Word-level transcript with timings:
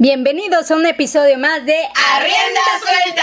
Bienvenidos 0.00 0.70
a 0.70 0.76
un 0.76 0.86
episodio 0.86 1.36
más 1.36 1.66
de 1.66 1.76
Arrienda 2.14 2.60
Suelta. 2.80 3.22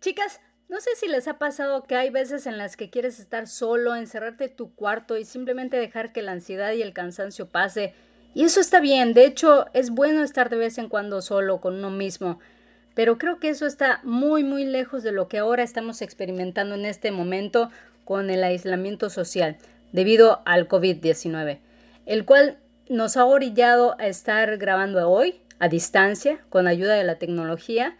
Chicas, 0.00 0.40
no 0.68 0.80
sé 0.80 0.90
si 0.96 1.06
les 1.06 1.28
ha 1.28 1.38
pasado 1.38 1.84
que 1.84 1.94
hay 1.94 2.10
veces 2.10 2.44
en 2.48 2.58
las 2.58 2.76
que 2.76 2.90
quieres 2.90 3.20
estar 3.20 3.46
solo, 3.46 3.94
encerrarte 3.94 4.46
en 4.46 4.56
tu 4.56 4.74
cuarto 4.74 5.16
y 5.16 5.24
simplemente 5.24 5.76
dejar 5.76 6.12
que 6.12 6.22
la 6.22 6.32
ansiedad 6.32 6.72
y 6.72 6.82
el 6.82 6.92
cansancio 6.92 7.46
pase. 7.46 7.94
Y 8.34 8.42
eso 8.42 8.60
está 8.60 8.80
bien, 8.80 9.14
de 9.14 9.26
hecho 9.26 9.66
es 9.74 9.90
bueno 9.90 10.24
estar 10.24 10.50
de 10.50 10.56
vez 10.56 10.76
en 10.78 10.88
cuando 10.88 11.22
solo 11.22 11.60
con 11.60 11.76
uno 11.76 11.90
mismo. 11.90 12.40
Pero 12.96 13.16
creo 13.16 13.38
que 13.38 13.50
eso 13.50 13.66
está 13.66 14.00
muy 14.02 14.42
muy 14.42 14.64
lejos 14.64 15.04
de 15.04 15.12
lo 15.12 15.28
que 15.28 15.38
ahora 15.38 15.62
estamos 15.62 16.02
experimentando 16.02 16.74
en 16.74 16.84
este 16.84 17.12
momento 17.12 17.70
con 18.04 18.28
el 18.28 18.42
aislamiento 18.42 19.08
social 19.08 19.56
debido 19.92 20.42
al 20.46 20.66
COVID-19, 20.66 21.60
el 22.06 22.24
cual 22.24 22.58
nos 22.88 23.16
ha 23.16 23.24
orillado 23.24 23.96
a 23.98 24.06
estar 24.06 24.56
grabando 24.58 25.08
hoy 25.10 25.40
a 25.58 25.68
distancia 25.68 26.40
con 26.50 26.66
ayuda 26.66 26.94
de 26.94 27.04
la 27.04 27.18
tecnología 27.18 27.96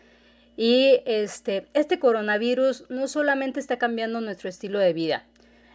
y 0.57 1.01
este, 1.07 1.67
este 1.75 1.99
coronavirus 1.99 2.85
no 2.89 3.09
solamente 3.09 3.61
está 3.61 3.79
cambiando 3.79 4.21
nuestro 4.21 4.49
estilo 4.49 4.79
de 4.79 4.93
vida, 4.93 5.25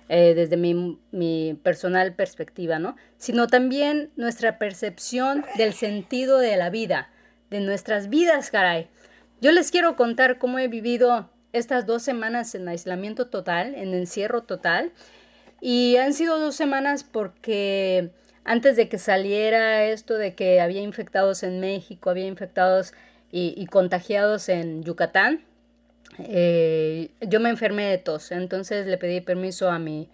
eh, 0.08 0.34
desde 0.36 0.58
mi, 0.58 0.98
mi, 1.12 1.60
personal 1.64 2.14
perspectiva, 2.14 2.80
¿no? 2.80 2.96
Sino 3.18 3.48
también 3.48 4.12
nuestra 4.16 4.58
percepción 4.58 5.46
del 5.58 5.74
sentido 5.74 6.40
de 6.40 6.56
la 6.56 6.70
vida, 6.70 7.10
de 7.50 7.60
nuestras 7.60 8.10
vidas, 8.10 8.52
caray. 8.52 8.88
Yo 9.42 9.52
les 9.52 9.72
quiero 9.72 9.96
contar 9.96 10.38
cómo 10.38 10.60
he 10.60 10.68
vivido 10.68 11.30
estas 11.52 11.86
dos 11.86 12.04
semanas 12.04 12.56
en 12.56 12.68
aislamiento 12.68 13.28
total, 13.28 13.76
en 13.76 13.94
encierro 13.94 14.44
total, 14.44 14.92
y 15.62 15.98
han 15.98 16.14
sido 16.14 16.40
dos 16.40 16.56
semanas 16.56 17.04
porque 17.04 18.12
antes 18.44 18.76
de 18.76 18.90
que 18.90 18.98
saliera 18.98 19.86
esto 19.86 20.16
de 20.16 20.36
que 20.36 20.62
había 20.62 20.82
infectados 20.82 21.44
en 21.44 21.60
México, 21.60 22.10
había 22.10 22.28
infectados 22.28 22.94
y, 23.32 23.66
contagiados 23.68 24.50
en 24.50 24.84
Yucatán, 24.84 25.46
eh, 26.18 27.12
yo 27.22 27.40
me 27.40 27.50
enfermé 27.50 27.86
de 27.86 27.98
tos. 28.00 28.32
Entonces 28.32 28.88
le 28.88 28.98
pedí 28.98 29.22
permiso 29.22 29.70
a 29.70 29.78
mi, 29.78 30.10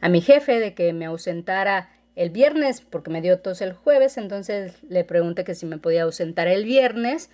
a 0.00 0.08
mi 0.08 0.20
jefe 0.20 0.60
de 0.60 0.74
que 0.74 0.92
me 0.92 1.06
ausentara 1.06 1.90
el 2.16 2.30
viernes, 2.30 2.80
porque 2.80 3.10
me 3.10 3.22
dio 3.22 3.40
tos 3.40 3.60
el 3.60 3.72
jueves, 3.72 4.18
entonces 4.18 4.82
le 4.82 5.04
pregunté 5.04 5.44
que 5.44 5.54
si 5.54 5.66
me 5.66 5.78
podía 5.78 6.02
ausentar 6.02 6.48
el 6.48 6.64
viernes 6.64 7.30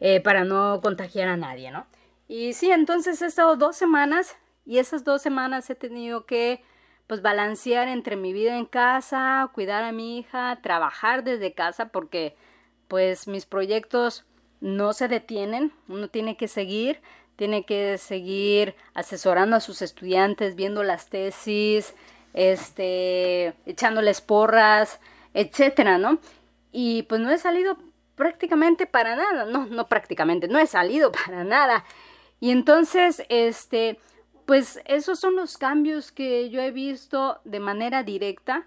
eh, 0.00 0.20
para 0.20 0.44
no 0.44 0.80
contagiar 0.82 1.28
a 1.28 1.36
nadie, 1.36 1.70
¿no? 1.70 1.86
Y 2.28 2.52
sí, 2.52 2.70
entonces 2.70 3.20
he 3.22 3.26
estado 3.26 3.56
dos 3.56 3.76
semanas 3.76 4.36
y 4.64 4.78
esas 4.78 5.04
dos 5.04 5.22
semanas 5.22 5.68
he 5.70 5.74
tenido 5.74 6.26
que 6.26 6.62
pues 7.10 7.22
balancear 7.22 7.88
entre 7.88 8.14
mi 8.14 8.32
vida 8.32 8.56
en 8.56 8.66
casa, 8.66 9.50
cuidar 9.52 9.82
a 9.82 9.90
mi 9.90 10.18
hija, 10.18 10.60
trabajar 10.62 11.24
desde 11.24 11.54
casa 11.54 11.88
porque 11.88 12.36
pues 12.86 13.26
mis 13.26 13.46
proyectos 13.46 14.24
no 14.60 14.92
se 14.92 15.08
detienen, 15.08 15.72
uno 15.88 16.06
tiene 16.06 16.36
que 16.36 16.46
seguir, 16.46 17.00
tiene 17.34 17.64
que 17.64 17.98
seguir 17.98 18.76
asesorando 18.94 19.56
a 19.56 19.60
sus 19.60 19.82
estudiantes, 19.82 20.54
viendo 20.54 20.84
las 20.84 21.08
tesis, 21.08 21.96
este, 22.32 23.54
echándoles 23.66 24.20
porras, 24.20 25.00
etcétera, 25.34 25.98
¿no? 25.98 26.20
Y 26.70 27.02
pues 27.08 27.20
no 27.20 27.32
he 27.32 27.38
salido 27.38 27.76
prácticamente 28.14 28.86
para 28.86 29.16
nada, 29.16 29.46
no, 29.46 29.66
no 29.66 29.88
prácticamente, 29.88 30.46
no 30.46 30.60
he 30.60 30.68
salido 30.68 31.10
para 31.26 31.42
nada. 31.42 31.84
Y 32.38 32.52
entonces, 32.52 33.24
este, 33.28 33.98
pues 34.50 34.80
esos 34.86 35.20
son 35.20 35.36
los 35.36 35.58
cambios 35.58 36.10
que 36.10 36.50
yo 36.50 36.60
he 36.60 36.72
visto 36.72 37.38
de 37.44 37.60
manera 37.60 38.02
directa 38.02 38.66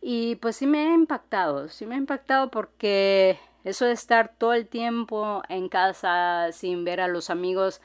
y 0.00 0.36
pues 0.36 0.54
sí 0.54 0.64
me 0.64 0.78
ha 0.78 0.94
impactado, 0.94 1.68
sí 1.68 1.86
me 1.86 1.96
ha 1.96 1.98
impactado 1.98 2.52
porque 2.52 3.36
eso 3.64 3.84
de 3.84 3.90
estar 3.90 4.32
todo 4.38 4.52
el 4.52 4.68
tiempo 4.68 5.42
en 5.48 5.68
casa 5.68 6.52
sin 6.52 6.84
ver 6.84 7.00
a 7.00 7.08
los 7.08 7.30
amigos 7.30 7.80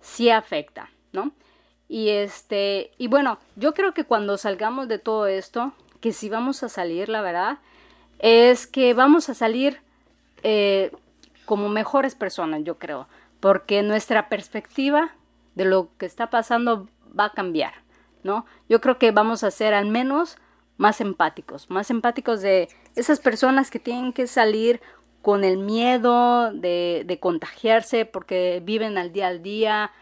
sí 0.00 0.30
afecta, 0.30 0.88
¿no? 1.12 1.32
Y 1.86 2.08
este, 2.08 2.92
y 2.96 3.08
bueno, 3.08 3.38
yo 3.56 3.74
creo 3.74 3.92
que 3.92 4.04
cuando 4.04 4.38
salgamos 4.38 4.88
de 4.88 4.98
todo 4.98 5.26
esto, 5.26 5.74
que 6.00 6.14
si 6.14 6.30
vamos 6.30 6.62
a 6.62 6.70
salir, 6.70 7.10
la 7.10 7.20
verdad, 7.20 7.58
es 8.20 8.66
que 8.66 8.94
vamos 8.94 9.28
a 9.28 9.34
salir 9.34 9.82
eh, 10.42 10.92
como 11.44 11.68
mejores 11.68 12.14
personas, 12.14 12.62
yo 12.64 12.78
creo, 12.78 13.06
porque 13.38 13.82
nuestra 13.82 14.30
perspectiva 14.30 15.12
de 15.54 15.64
lo 15.64 15.90
que 15.98 16.06
está 16.06 16.30
pasando 16.30 16.88
va 17.18 17.26
a 17.26 17.32
cambiar, 17.32 17.74
¿no? 18.22 18.46
Yo 18.68 18.80
creo 18.80 18.98
que 18.98 19.10
vamos 19.10 19.44
a 19.44 19.50
ser 19.50 19.74
al 19.74 19.86
menos 19.86 20.36
más 20.76 21.00
empáticos, 21.00 21.68
más 21.68 21.90
empáticos 21.90 22.40
de 22.40 22.68
esas 22.96 23.20
personas 23.20 23.70
que 23.70 23.78
tienen 23.78 24.12
que 24.12 24.26
salir 24.26 24.80
con 25.22 25.44
el 25.44 25.58
miedo 25.58 26.52
de, 26.52 27.18
contagiarse 27.20 28.06
porque 28.06 28.62
viven 28.64 28.96
al 28.96 29.12
día 29.12 29.28
al 29.28 29.42
día, 29.42 29.92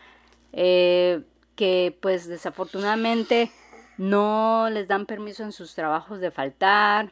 eh, 0.53 1.25
que 1.57 1.99
pues 2.01 2.29
desafortunadamente 2.29 3.51
no 3.97 4.69
les 4.71 4.87
dan 4.87 5.07
permiso 5.07 5.43
en 5.43 5.51
sus 5.51 5.75
trabajos 5.75 6.21
de 6.21 6.31
faltar 6.31 7.11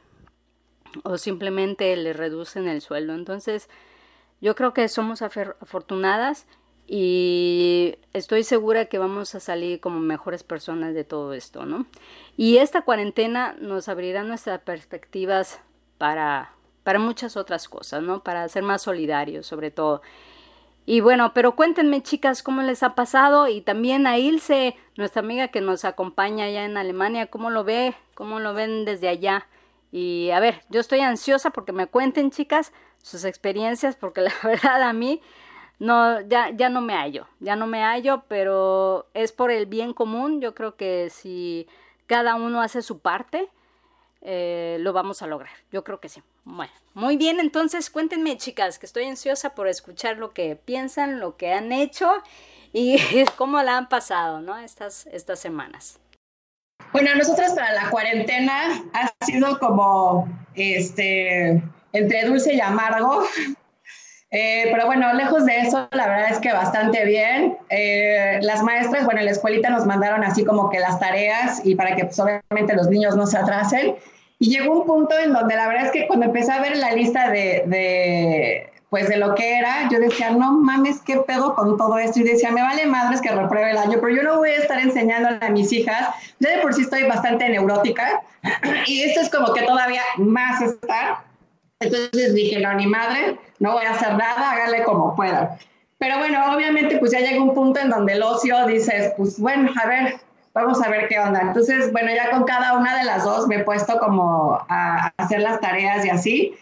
o 1.03 1.19
simplemente 1.19 1.97
les 1.97 2.17
reducen 2.17 2.69
el 2.69 2.81
sueldo. 2.81 3.15
Entonces, 3.15 3.69
yo 4.41 4.55
creo 4.55 4.73
que 4.73 4.89
somos 4.89 5.23
afortunadas 5.23 6.47
y 6.89 7.99
estoy 8.13 8.45
segura 8.45 8.85
que 8.85 8.99
vamos 8.99 9.35
a 9.35 9.41
salir 9.41 9.81
como 9.81 9.99
mejores 9.99 10.45
personas 10.45 10.95
de 10.95 11.03
todo 11.03 11.33
esto, 11.33 11.67
¿no? 11.67 11.87
Y 12.37 12.59
esta 12.59 12.83
cuarentena 12.83 13.57
nos 13.59 13.89
abrirá 13.89 14.23
nuestras 14.23 14.61
perspectivas 14.61 15.61
para, 15.99 16.53
para 16.85 17.01
muchas 17.01 17.37
otras 17.37 17.69
cosas, 17.69 18.03
¿no? 18.03 18.23
Para 18.23 18.49
ser 18.49 18.63
más 18.63 18.83
solidarios, 18.83 19.47
sobre 19.47 19.73
todo. 19.73 20.01
Y 20.89 21.01
bueno, 21.01 21.33
pero 21.35 21.57
cuéntenme, 21.57 22.05
chicas, 22.05 22.45
cómo 22.45 22.63
les 22.63 22.85
ha 22.85 22.95
pasado 22.95 23.49
y 23.49 23.61
también 23.61 24.07
a 24.07 24.19
Ilse, 24.19 24.77
nuestra 24.97 25.21
amiga 25.21 25.49
que 25.49 25.61
nos 25.61 25.85
acompaña 25.85 26.45
allá 26.45 26.65
en 26.65 26.77
Alemania, 26.77 27.27
cómo 27.27 27.51
lo 27.51 27.65
ve, 27.65 27.97
cómo 28.15 28.39
lo 28.39 28.55
ven 28.55 28.85
desde 28.85 29.09
allá. 29.09 29.49
Y 29.91 30.31
a 30.31 30.39
ver, 30.39 30.63
yo 30.69 30.79
estoy 30.79 31.01
ansiosa 31.01 31.51
porque 31.51 31.73
me 31.73 31.89
cuenten, 31.89 32.31
chicas, 32.31 32.73
sus 33.03 33.25
experiencias, 33.25 33.97
porque 33.97 34.21
la 34.21 34.33
verdad 34.45 34.83
a 34.83 34.93
mí 34.93 35.21
no, 35.79 36.21
ya, 36.23 36.51
ya 36.51 36.69
no 36.69 36.81
me 36.81 36.95
hallo, 36.95 37.27
ya 37.41 37.57
no 37.57 37.67
me 37.67 37.83
hallo, 37.83 38.25
pero 38.29 39.07
es 39.15 39.33
por 39.33 39.51
el 39.51 39.67
bien 39.67 39.93
común. 39.93 40.41
Yo 40.41 40.55
creo 40.55 40.77
que 40.77 41.11
si 41.11 41.67
cada 42.07 42.35
uno 42.37 42.63
hace 42.63 42.83
su 42.83 43.01
parte, 43.01 43.49
eh, 44.23 44.79
lo 44.81 44.93
vamos 44.93 45.23
a 45.23 45.27
lograr. 45.27 45.53
Yo 45.71 45.85
creo 45.85 46.01
que 46.01 46.09
sí. 46.09 46.23
Bueno, 46.45 46.73
muy 46.95 47.17
bien, 47.17 47.41
entonces 47.41 47.91
cuéntenme, 47.91 48.37
chicas, 48.39 48.79
que 48.79 48.87
estoy 48.87 49.05
ansiosa 49.05 49.55
por 49.55 49.69
escuchar 49.69 50.17
lo 50.17 50.33
que 50.33 50.57
piensan, 50.57 51.21
lo 51.21 51.37
que 51.37 51.53
han 51.53 51.73
hecho 51.73 52.11
y 52.73 52.99
cómo 53.37 53.63
la 53.63 53.77
han 53.77 53.89
pasado, 53.89 54.41
¿no? 54.41 54.57
Estas, 54.59 55.07
estas 55.07 55.41
semanas. 55.41 55.99
Bueno, 56.93 57.15
nosotros 57.15 57.51
para 57.53 57.73
la 57.73 57.91
cuarentena 57.91 58.85
ha 58.93 59.25
sido 59.25 59.59
como 59.59 60.29
este 60.55 61.63
entre 61.93 62.25
dulce 62.27 62.55
y 62.55 62.61
amargo, 62.61 63.25
eh, 64.37 64.69
pero 64.71 64.85
bueno, 64.85 65.15
lejos 65.15 65.47
de 65.47 65.61
eso, 65.61 65.89
la 65.93 66.07
verdad 66.07 66.31
es 66.31 66.39
que 66.41 66.53
bastante 66.53 67.07
bien. 67.07 67.57
Eh, 67.71 68.39
las 68.43 68.63
maestras, 68.63 69.07
bueno, 69.07 69.21
en 69.21 69.27
la 69.27 69.33
escuelita 69.33 69.71
nos 69.71 69.87
mandaron 69.87 70.23
así 70.25 70.45
como 70.45 70.69
que 70.69 70.79
las 70.79 71.01
tareas 71.01 71.65
y 71.65 71.75
para 71.75 71.97
que 71.97 72.05
pues, 72.05 72.19
obviamente 72.19 72.75
los 72.75 72.89
niños 72.89 73.17
no 73.17 73.27
se 73.27 73.39
atrasen. 73.39 73.95
Y 74.39 74.51
llegó 74.51 74.81
un 74.81 74.87
punto 74.87 75.19
en 75.19 75.33
donde 75.33 75.57
la 75.57 75.67
verdad 75.69 75.87
es 75.87 75.93
que 75.93 76.07
cuando 76.07 76.27
empecé 76.27 76.53
a 76.53 76.61
ver 76.61 76.77
la 76.77 76.93
lista 76.93 77.31
de, 77.31 77.65
de 77.67 78.71
pues 78.91 79.09
de 79.09 79.17
lo 79.17 79.35
que 79.35 79.57
era, 79.57 79.89
yo 79.91 79.99
decía, 79.99 80.31
no 80.33 80.53
mames, 80.53 81.01
qué 81.01 81.17
pedo 81.17 81.55
con 81.55 81.79
todo 81.79 81.97
esto. 81.97 82.21
Y 82.21 82.25
decía, 82.25 82.51
me 82.51 82.61
vale 82.61 82.85
madres 82.85 83.23
que 83.23 83.31
repruebe 83.31 83.71
el 83.71 83.79
año, 83.79 83.99
pero 84.03 84.15
yo 84.15 84.23
no 84.23 84.37
voy 84.37 84.51
a 84.51 84.57
estar 84.57 84.79
enseñando 84.79 85.31
a 85.41 85.49
mis 85.49 85.73
hijas. 85.73 86.09
Yo 86.41 86.51
de 86.51 86.59
por 86.59 86.75
sí 86.75 86.83
estoy 86.83 87.05
bastante 87.05 87.49
neurótica 87.49 88.21
y 88.87 89.03
esto 89.03 89.23
es 89.23 89.31
como 89.31 89.55
que 89.55 89.63
todavía 89.63 90.03
más 90.19 90.61
estar. 90.61 91.25
Entonces 91.81 92.35
dije, 92.35 92.61
no, 92.61 92.73
ni 92.75 92.87
madre, 92.87 93.39
no 93.59 93.73
voy 93.73 93.85
a 93.85 93.91
hacer 93.91 94.15
nada, 94.15 94.53
hágale 94.53 94.83
como 94.85 95.15
pueda. 95.15 95.59
Pero 95.99 96.19
bueno, 96.19 96.55
obviamente 96.55 96.99
pues 96.99 97.13
ya 97.13 97.21
llega 97.21 97.43
un 97.43 97.55
punto 97.55 97.81
en 97.81 97.91
donde 97.91 98.15
el 98.15 98.23
ocio 98.23 98.67
dices, 98.67 99.13
pues 99.17 99.39
bueno, 99.39 99.71
a 99.83 99.87
ver, 99.87 100.15
vamos 100.55 100.83
a 100.83 100.89
ver 100.89 101.09
qué 101.09 101.19
onda. 101.19 101.41
Entonces, 101.41 101.93
bueno, 101.93 102.11
ya 102.15 102.31
con 102.31 102.45
cada 102.45 102.79
una 102.79 102.97
de 102.97 103.05
las 103.05 103.25
dos 103.25 103.47
me 103.47 103.57
he 103.57 103.65
puesto 103.65 103.99
como 103.99 104.59
a 104.69 105.13
hacer 105.19 105.41
las 105.41 105.61
tareas 105.61 106.05
y 106.05 106.11
así. 106.11 106.55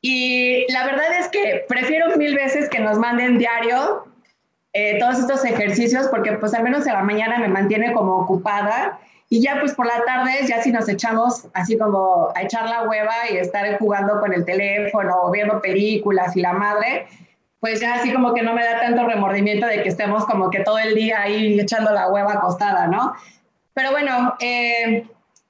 Y 0.00 0.70
la 0.72 0.86
verdad 0.86 1.18
es 1.18 1.28
que 1.28 1.64
prefiero 1.68 2.16
mil 2.16 2.34
veces 2.34 2.68
que 2.68 2.80
nos 2.80 2.98
manden 2.98 3.38
diario 3.38 4.06
eh, 4.72 4.98
todos 4.98 5.18
estos 5.18 5.44
ejercicios 5.44 6.08
porque 6.08 6.32
pues 6.32 6.54
al 6.54 6.62
menos 6.62 6.86
en 6.86 6.92
la 6.92 7.02
mañana 7.02 7.38
me 7.38 7.48
mantiene 7.48 7.92
como 7.92 8.16
ocupada 8.18 8.98
y 9.28 9.42
ya 9.42 9.58
pues 9.60 9.74
por 9.74 9.86
la 9.86 10.04
tarde, 10.04 10.46
ya 10.46 10.62
si 10.62 10.70
nos 10.70 10.88
echamos 10.88 11.46
así 11.52 11.76
como 11.76 12.32
a 12.34 12.42
echar 12.42 12.68
la 12.68 12.88
hueva 12.88 13.12
y 13.30 13.36
estar 13.36 13.78
jugando 13.78 14.20
con 14.20 14.32
el 14.32 14.44
teléfono 14.44 15.12
o 15.22 15.30
viendo 15.30 15.60
películas 15.60 16.36
y 16.36 16.40
la 16.40 16.52
madre, 16.52 17.08
pues 17.60 17.80
ya 17.80 17.94
así 17.94 18.12
como 18.12 18.34
que 18.34 18.42
no 18.42 18.54
me 18.54 18.64
da 18.64 18.80
tanto 18.80 19.04
remordimiento 19.04 19.66
de 19.66 19.82
que 19.82 19.88
estemos 19.88 20.24
como 20.26 20.50
que 20.50 20.60
todo 20.60 20.78
el 20.78 20.94
día 20.94 21.22
ahí 21.22 21.58
echando 21.58 21.90
la 21.92 22.08
hueva 22.08 22.34
acostada, 22.34 22.86
¿no? 22.86 23.14
Pero 23.74 23.90
bueno, 23.90 24.34
eh, 24.38 25.04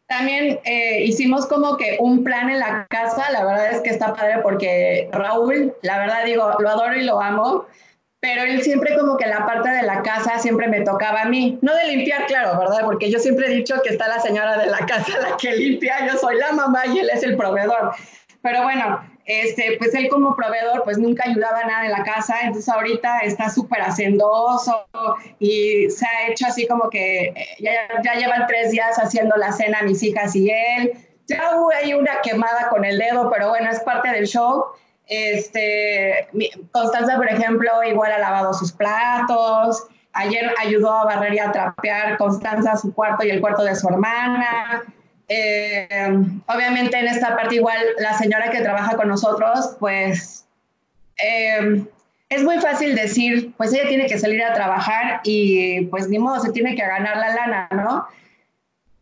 también 0.06 0.58
eh, 0.64 1.02
hicimos 1.04 1.46
como 1.46 1.76
que 1.76 1.98
un 2.00 2.24
plan 2.24 2.48
en 2.48 2.60
la 2.60 2.86
casa, 2.88 3.30
la 3.30 3.44
verdad 3.44 3.72
es 3.72 3.80
que 3.82 3.90
está 3.90 4.14
padre 4.14 4.38
porque 4.42 5.08
Raúl, 5.12 5.74
la 5.82 5.98
verdad 5.98 6.24
digo, 6.24 6.50
lo 6.58 6.70
adoro 6.70 6.96
y 6.96 7.04
lo 7.04 7.20
amo, 7.20 7.66
pero 8.26 8.42
él 8.42 8.60
siempre 8.60 8.96
como 8.98 9.16
que 9.16 9.28
la 9.28 9.46
parte 9.46 9.68
de 9.68 9.82
la 9.82 10.02
casa 10.02 10.40
siempre 10.40 10.66
me 10.66 10.80
tocaba 10.80 11.22
a 11.22 11.24
mí, 11.26 11.60
no 11.62 11.72
de 11.76 11.86
limpiar, 11.86 12.26
claro, 12.26 12.58
¿verdad? 12.58 12.80
Porque 12.82 13.08
yo 13.08 13.20
siempre 13.20 13.46
he 13.46 13.54
dicho 13.54 13.76
que 13.84 13.90
está 13.90 14.08
la 14.08 14.18
señora 14.18 14.58
de 14.58 14.66
la 14.66 14.78
casa 14.78 15.16
la 15.20 15.36
que 15.36 15.52
limpia, 15.52 16.04
yo 16.08 16.18
soy 16.18 16.36
la 16.36 16.50
mamá 16.50 16.88
y 16.88 16.98
él 16.98 17.08
es 17.08 17.22
el 17.22 17.36
proveedor. 17.36 17.92
Pero 18.42 18.64
bueno, 18.64 19.00
este, 19.26 19.76
pues 19.78 19.94
él 19.94 20.08
como 20.08 20.34
proveedor 20.34 20.82
pues 20.82 20.98
nunca 20.98 21.22
ayudaba 21.24 21.62
nada 21.62 21.86
en 21.86 21.92
la 21.92 22.02
casa, 22.02 22.40
entonces 22.42 22.68
ahorita 22.68 23.20
está 23.20 23.48
súper 23.48 23.80
hacendoso 23.82 24.86
y 25.38 25.88
se 25.88 26.04
ha 26.04 26.28
hecho 26.28 26.46
así 26.48 26.66
como 26.66 26.90
que 26.90 27.26
eh, 27.26 27.46
ya, 27.60 28.02
ya, 28.02 28.14
llevan 28.14 28.48
tres 28.48 28.72
días 28.72 28.98
haciendo 28.98 29.36
la 29.36 29.52
cena 29.52 29.82
mis 29.82 30.02
hijas 30.02 30.34
y 30.34 30.50
él. 30.50 30.94
Ya 31.28 31.56
hubo 31.56 31.70
ahí 31.70 31.94
una 31.94 32.20
quemada 32.22 32.70
con 32.70 32.84
el 32.84 32.98
dedo, 32.98 33.30
pero 33.30 33.50
bueno, 33.50 33.70
es 33.70 33.78
parte 33.80 34.08
del 34.08 34.26
show. 34.26 34.64
Este, 35.06 36.28
Constanza, 36.72 37.16
por 37.16 37.28
ejemplo, 37.28 37.70
igual 37.84 38.12
ha 38.12 38.18
lavado 38.18 38.52
sus 38.54 38.72
platos. 38.72 39.86
Ayer 40.12 40.52
ayudó 40.58 40.92
a 40.92 41.04
barrer 41.04 41.34
y 41.34 41.38
a 41.38 41.52
trapear 41.52 42.16
Constanza 42.16 42.76
su 42.76 42.92
cuarto 42.92 43.24
y 43.24 43.30
el 43.30 43.40
cuarto 43.40 43.62
de 43.62 43.76
su 43.76 43.88
hermana. 43.88 44.82
Eh, 45.28 46.08
obviamente 46.46 46.98
en 46.98 47.08
esta 47.08 47.36
parte 47.36 47.56
igual 47.56 47.78
la 47.98 48.16
señora 48.16 48.50
que 48.50 48.60
trabaja 48.60 48.96
con 48.96 49.08
nosotros, 49.08 49.76
pues 49.80 50.46
eh, 51.22 51.84
es 52.28 52.42
muy 52.42 52.58
fácil 52.58 52.94
decir, 52.94 53.52
pues 53.56 53.72
ella 53.72 53.88
tiene 53.88 54.06
que 54.06 54.18
salir 54.18 54.42
a 54.42 54.54
trabajar 54.54 55.20
y 55.24 55.82
pues 55.86 56.08
ni 56.08 56.18
modo, 56.18 56.40
se 56.40 56.52
tiene 56.52 56.74
que 56.74 56.82
ganar 56.82 57.16
la 57.16 57.34
lana, 57.34 57.68
¿no? 57.72 58.06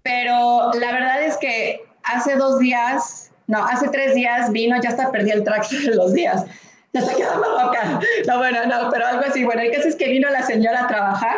Pero 0.03 0.73
la 0.75 0.93
verdad 0.93 1.23
es 1.23 1.37
que 1.39 1.83
hace 2.03 2.37
dos 2.37 2.59
días, 2.59 3.31
no, 3.47 3.65
hace 3.65 3.89
tres 3.89 4.15
días 4.15 4.51
vino, 4.53 4.81
ya 4.81 4.91
hasta 4.91 5.11
perdí 5.11 5.31
el 5.31 5.45
track 5.45 5.69
de 5.69 5.95
los 5.95 6.15
días, 6.15 6.45
ya 6.93 7.03
se 7.03 7.15
quedó 7.17 7.37
loca. 7.37 8.01
No, 8.27 8.39
bueno, 8.39 8.67
no, 8.67 8.91
pero 8.91 9.07
algo 9.07 9.25
así. 9.27 9.45
Bueno, 9.45 9.63
el 9.63 9.73
caso 9.73 9.89
es 9.89 9.97
que 9.97 10.09
vino 10.09 10.29
la 10.31 10.43
señora 10.43 10.85
a 10.85 10.87
trabajar 10.87 11.37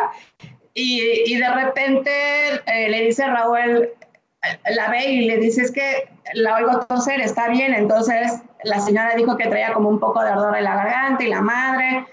y, 0.73 1.01
y 1.25 1.35
de 1.35 1.49
repente 1.49 2.11
eh, 2.67 2.89
le 2.89 3.01
dice 3.01 3.23
a 3.23 3.33
Raúl, 3.33 3.89
la 4.69 4.89
ve 4.89 5.05
y 5.05 5.25
le 5.25 5.37
dice, 5.37 5.63
es 5.63 5.71
que 5.71 6.09
la 6.33 6.55
oigo 6.55 6.85
toser, 6.85 7.21
está 7.21 7.49
bien. 7.49 7.73
Entonces 7.73 8.41
la 8.63 8.79
señora 8.79 9.15
dijo 9.15 9.35
que 9.37 9.47
traía 9.47 9.73
como 9.73 9.89
un 9.89 9.99
poco 9.99 10.21
de 10.23 10.29
ardor 10.29 10.55
en 10.55 10.63
la 10.63 10.75
garganta 10.75 11.23
y 11.23 11.29
la 11.29 11.41
madre. 11.41 12.05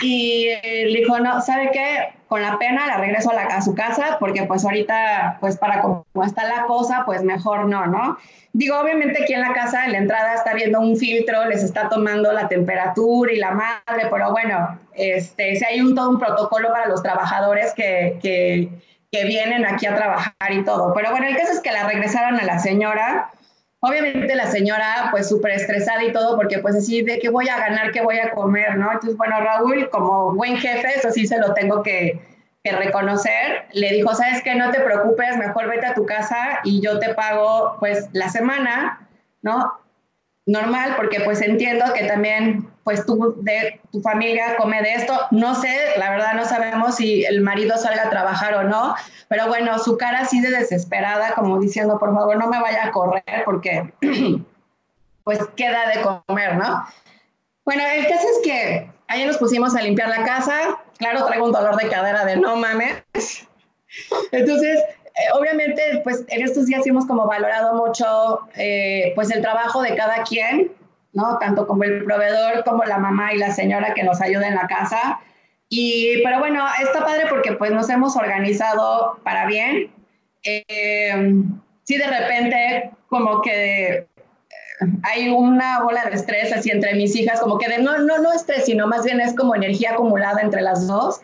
Y 0.00 0.48
le 0.64 0.98
dijo, 1.00 1.18
no, 1.18 1.40
¿sabe 1.40 1.70
qué? 1.72 2.14
Con 2.28 2.42
la 2.42 2.58
pena 2.58 2.86
la 2.86 2.96
regreso 2.98 3.30
a, 3.30 3.34
la, 3.34 3.42
a 3.42 3.62
su 3.62 3.74
casa 3.74 4.16
porque 4.18 4.42
pues 4.44 4.64
ahorita, 4.64 5.38
pues 5.40 5.56
para 5.56 5.82
cómo 5.82 6.04
está 6.24 6.44
la 6.44 6.64
cosa, 6.64 7.02
pues 7.06 7.22
mejor 7.22 7.66
no, 7.66 7.86
¿no? 7.86 8.18
Digo, 8.52 8.78
obviamente 8.78 9.22
aquí 9.22 9.34
en 9.34 9.40
la 9.40 9.52
casa, 9.52 9.84
en 9.84 9.92
la 9.92 9.98
entrada 9.98 10.34
está 10.34 10.54
viendo 10.54 10.80
un 10.80 10.96
filtro, 10.96 11.44
les 11.46 11.62
está 11.62 11.88
tomando 11.88 12.32
la 12.32 12.48
temperatura 12.48 13.32
y 13.32 13.36
la 13.36 13.50
madre, 13.50 14.08
pero 14.10 14.30
bueno, 14.30 14.78
este, 14.94 15.56
si 15.56 15.64
hay 15.64 15.80
un, 15.80 15.94
todo 15.94 16.10
un 16.10 16.18
protocolo 16.18 16.68
para 16.68 16.86
los 16.86 17.02
trabajadores 17.02 17.74
que, 17.74 18.18
que 18.22 18.70
que 19.14 19.24
vienen 19.26 19.64
aquí 19.64 19.86
a 19.86 19.94
trabajar 19.94 20.34
y 20.50 20.64
todo. 20.64 20.92
Pero 20.92 21.12
bueno, 21.12 21.28
el 21.28 21.36
caso 21.36 21.52
es 21.52 21.60
que 21.60 21.70
la 21.70 21.86
regresaron 21.86 22.40
a 22.40 22.44
la 22.44 22.58
señora. 22.58 23.30
Obviamente 23.86 24.34
la 24.34 24.46
señora 24.46 25.08
pues 25.10 25.28
súper 25.28 25.52
estresada 25.52 26.02
y 26.02 26.10
todo 26.10 26.36
porque 26.36 26.58
pues 26.58 26.74
así 26.74 27.02
de 27.02 27.18
qué 27.18 27.28
voy 27.28 27.50
a 27.50 27.58
ganar, 27.58 27.92
qué 27.92 28.00
voy 28.00 28.18
a 28.18 28.30
comer, 28.30 28.78
¿no? 28.78 28.90
Entonces, 28.90 29.14
bueno, 29.18 29.38
Raúl 29.38 29.90
como 29.90 30.32
buen 30.34 30.56
jefe, 30.56 30.88
eso 30.96 31.10
sí 31.10 31.26
se 31.26 31.38
lo 31.38 31.52
tengo 31.52 31.82
que, 31.82 32.18
que 32.62 32.72
reconocer, 32.72 33.66
le 33.74 33.92
dijo, 33.92 34.14
sabes 34.14 34.42
que 34.42 34.54
no 34.54 34.70
te 34.70 34.80
preocupes, 34.80 35.36
mejor 35.36 35.68
vete 35.68 35.84
a 35.84 35.92
tu 35.92 36.06
casa 36.06 36.60
y 36.64 36.80
yo 36.80 36.98
te 36.98 37.12
pago 37.12 37.76
pues 37.78 38.08
la 38.12 38.30
semana, 38.30 39.06
¿no? 39.42 39.74
Normal, 40.46 40.94
porque 40.96 41.20
pues 41.20 41.42
entiendo 41.42 41.84
que 41.92 42.04
también 42.04 42.66
pues 42.84 43.04
tú 43.06 43.34
de 43.38 43.80
tu 43.90 44.00
familia 44.02 44.56
come 44.56 44.82
de 44.82 44.94
esto. 44.94 45.18
No 45.30 45.54
sé, 45.54 45.74
la 45.96 46.10
verdad 46.10 46.34
no 46.34 46.44
sabemos 46.44 46.96
si 46.96 47.24
el 47.24 47.40
marido 47.40 47.76
salga 47.78 48.04
a 48.04 48.10
trabajar 48.10 48.54
o 48.54 48.64
no, 48.64 48.94
pero 49.28 49.48
bueno, 49.48 49.78
su 49.78 49.96
cara 49.96 50.20
así 50.20 50.40
de 50.40 50.50
desesperada, 50.50 51.34
como 51.34 51.58
diciendo, 51.58 51.98
por 51.98 52.14
favor, 52.14 52.36
no 52.36 52.48
me 52.48 52.60
vaya 52.60 52.86
a 52.86 52.92
correr 52.92 53.42
porque 53.44 53.92
pues 55.24 55.38
queda 55.56 55.88
de 55.88 56.02
comer, 56.02 56.56
¿no? 56.56 56.84
Bueno, 57.64 57.82
el 57.94 58.06
caso 58.06 58.26
es 58.36 58.44
que 58.44 58.90
ayer 59.08 59.26
nos 59.26 59.38
pusimos 59.38 59.74
a 59.74 59.80
limpiar 59.80 60.10
la 60.10 60.22
casa. 60.22 60.78
Claro, 60.98 61.24
traigo 61.24 61.46
un 61.46 61.52
dolor 61.52 61.76
de 61.76 61.88
cadera 61.88 62.26
de 62.26 62.36
no 62.36 62.56
mames. 62.56 63.02
Entonces, 64.32 64.78
eh, 64.80 65.32
obviamente, 65.32 66.00
pues 66.04 66.24
en 66.28 66.42
estos 66.42 66.66
días 66.66 66.86
hemos 66.86 67.06
como 67.06 67.26
valorado 67.26 67.74
mucho 67.74 68.40
eh, 68.56 69.12
pues 69.14 69.30
el 69.30 69.40
trabajo 69.40 69.80
de 69.80 69.96
cada 69.96 70.22
quien 70.24 70.70
¿no? 71.14 71.38
Tanto 71.38 71.66
como 71.66 71.84
el 71.84 72.04
proveedor, 72.04 72.64
como 72.64 72.84
la 72.84 72.98
mamá 72.98 73.32
y 73.32 73.38
la 73.38 73.52
señora 73.52 73.94
que 73.94 74.02
nos 74.02 74.20
ayuda 74.20 74.48
en 74.48 74.56
la 74.56 74.66
casa. 74.66 75.20
Y, 75.68 76.22
pero 76.22 76.38
bueno, 76.40 76.64
está 76.82 77.04
padre 77.04 77.24
porque 77.28 77.52
pues 77.52 77.70
nos 77.72 77.88
hemos 77.88 78.16
organizado 78.16 79.18
para 79.22 79.46
bien. 79.46 79.90
Eh, 80.42 81.42
sí, 81.84 81.96
de 81.96 82.06
repente 82.06 82.90
como 83.08 83.40
que 83.40 83.94
eh, 83.94 84.06
hay 85.02 85.28
una 85.28 85.82
bola 85.82 86.04
de 86.04 86.16
estrés 86.16 86.52
así 86.52 86.70
entre 86.70 86.94
mis 86.94 87.16
hijas, 87.16 87.40
como 87.40 87.58
que 87.58 87.68
de, 87.68 87.78
no, 87.78 87.98
no, 87.98 88.18
no 88.18 88.32
estrés, 88.32 88.66
sino 88.66 88.86
más 88.86 89.04
bien 89.04 89.20
es 89.20 89.34
como 89.34 89.54
energía 89.54 89.92
acumulada 89.92 90.40
entre 90.42 90.62
las 90.62 90.86
dos. 90.86 91.20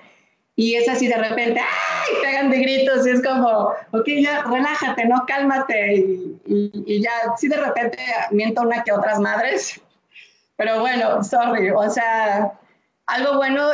Y 0.61 0.75
es 0.75 0.87
así 0.91 1.09
de 1.09 1.17
repente, 1.17 1.59
¡ay! 1.59 2.17
Pegan 2.23 2.51
de 2.51 2.59
gritos 2.59 3.07
y 3.07 3.11
es 3.13 3.23
como, 3.23 3.73
ok, 3.93 4.07
ya 4.19 4.43
relájate, 4.43 5.07
¿no? 5.07 5.25
Cálmate. 5.27 5.95
Y, 5.95 6.39
y, 6.45 7.01
ya, 7.01 7.11
sí, 7.39 7.49
de 7.49 7.57
repente 7.57 7.97
miento 8.31 8.61
una 8.61 8.85
que 8.85 8.93
otras 8.93 9.19
madres. 9.21 9.81
Pero 10.57 10.81
bueno, 10.81 11.25
sorry, 11.25 11.71
o 11.71 11.89
sea, 11.89 12.53
algo 13.07 13.37
bueno 13.37 13.69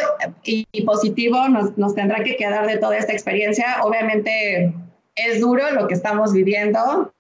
y, 0.45 0.65
positivo 0.85 1.49
nos, 1.49 1.77
nos, 1.77 1.97
tendrá 1.97 2.23
que 2.23 2.37
quedar 2.37 2.69
de 2.69 2.77
toda 2.77 2.97
esta 2.97 3.13
experiencia. 3.13 3.79
Obviamente 3.83 4.73
es 5.17 5.41
duro 5.41 5.69
lo 5.73 5.89
que 5.89 5.95
estamos 5.95 6.33
viviendo 6.33 7.13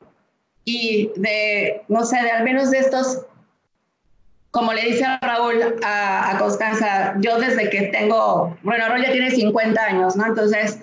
y 0.64 1.10
de, 1.16 1.82
no 1.88 2.06
sé, 2.06 2.22
de 2.22 2.30
al 2.30 2.44
menos 2.44 2.70
de 2.70 2.78
estos 2.78 3.26
como 4.56 4.73
le 4.73 4.81
dice 4.87 5.05
Raúl 5.20 5.61
a, 5.85 6.31
a, 6.31 6.38
Constanza, 6.38 7.14
yo 7.20 7.38
desde 7.38 7.69
que 7.69 7.82
tengo, 7.88 8.56
bueno, 8.62 8.88
Raúl 8.88 9.03
ya 9.03 9.12
tiene 9.12 9.31
50 9.31 9.85
años, 9.85 10.17
¿no? 10.17 10.25
Entonces, 10.25 10.79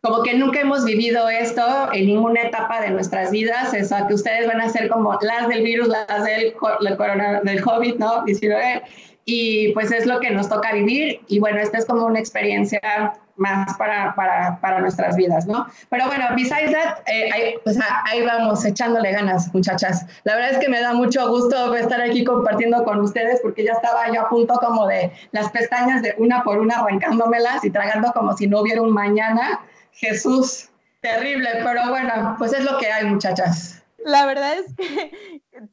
como 0.00 0.24
que 0.24 0.34
nunca 0.34 0.60
hemos 0.60 0.84
vivido 0.84 1.28
esto 1.28 1.92
en 1.92 2.06
ninguna 2.06 2.42
etapa 2.42 2.80
de 2.80 2.90
nuestras 2.90 3.30
vidas, 3.30 3.72
eso 3.72 3.96
que 4.08 4.14
ustedes 4.14 4.48
van 4.48 4.60
a 4.60 4.68
ser 4.68 4.88
como 4.88 5.16
las 5.22 5.46
del 5.46 5.62
virus, 5.62 5.86
las 5.86 6.24
del, 6.24 6.54
corona, 6.54 7.40
del 7.44 7.62
COVID, 7.62 7.94
¿no? 7.98 8.24
19 8.24 8.82
y 9.26 9.72
pues 9.74 9.92
es 9.92 10.06
lo 10.06 10.18
que 10.18 10.30
nos 10.30 10.48
toca 10.48 10.72
vivir 10.72 11.20
y 11.28 11.38
bueno, 11.38 11.60
esta 11.60 11.78
es 11.78 11.86
como 11.86 12.06
una 12.06 12.18
experiencia 12.18 13.14
más 13.36 13.76
para, 13.76 14.14
para, 14.14 14.60
para 14.60 14.80
nuestras 14.80 15.16
vidas, 15.16 15.46
¿no? 15.46 15.66
Pero 15.90 16.06
bueno, 16.06 16.26
besides 16.36 16.72
that, 16.72 16.98
eh, 17.06 17.30
ahí, 17.32 17.54
pues 17.64 17.78
ahí 18.04 18.24
vamos 18.24 18.64
echándole 18.64 19.12
ganas, 19.12 19.52
muchachas. 19.52 20.06
La 20.24 20.36
verdad 20.36 20.52
es 20.52 20.58
que 20.58 20.68
me 20.68 20.80
da 20.80 20.94
mucho 20.94 21.28
gusto 21.28 21.74
estar 21.74 22.00
aquí 22.00 22.24
compartiendo 22.24 22.84
con 22.84 23.00
ustedes 23.00 23.40
porque 23.42 23.64
ya 23.64 23.72
estaba 23.72 24.12
yo 24.12 24.22
a 24.22 24.28
punto 24.28 24.54
como 24.54 24.86
de 24.86 25.12
las 25.32 25.50
pestañas 25.50 26.02
de 26.02 26.14
una 26.18 26.42
por 26.42 26.58
una 26.58 26.76
arrancándomelas 26.76 27.64
y 27.64 27.70
tragando 27.70 28.12
como 28.12 28.36
si 28.36 28.46
no 28.46 28.60
hubiera 28.60 28.82
un 28.82 28.92
mañana. 28.92 29.60
Jesús, 29.92 30.70
terrible, 31.00 31.48
pero 31.62 31.88
bueno, 31.88 32.34
pues 32.38 32.52
es 32.52 32.64
lo 32.64 32.78
que 32.78 32.90
hay, 32.90 33.04
muchachas. 33.04 33.82
La 34.04 34.26
verdad 34.26 34.58
es 34.58 34.74
que 34.74 35.12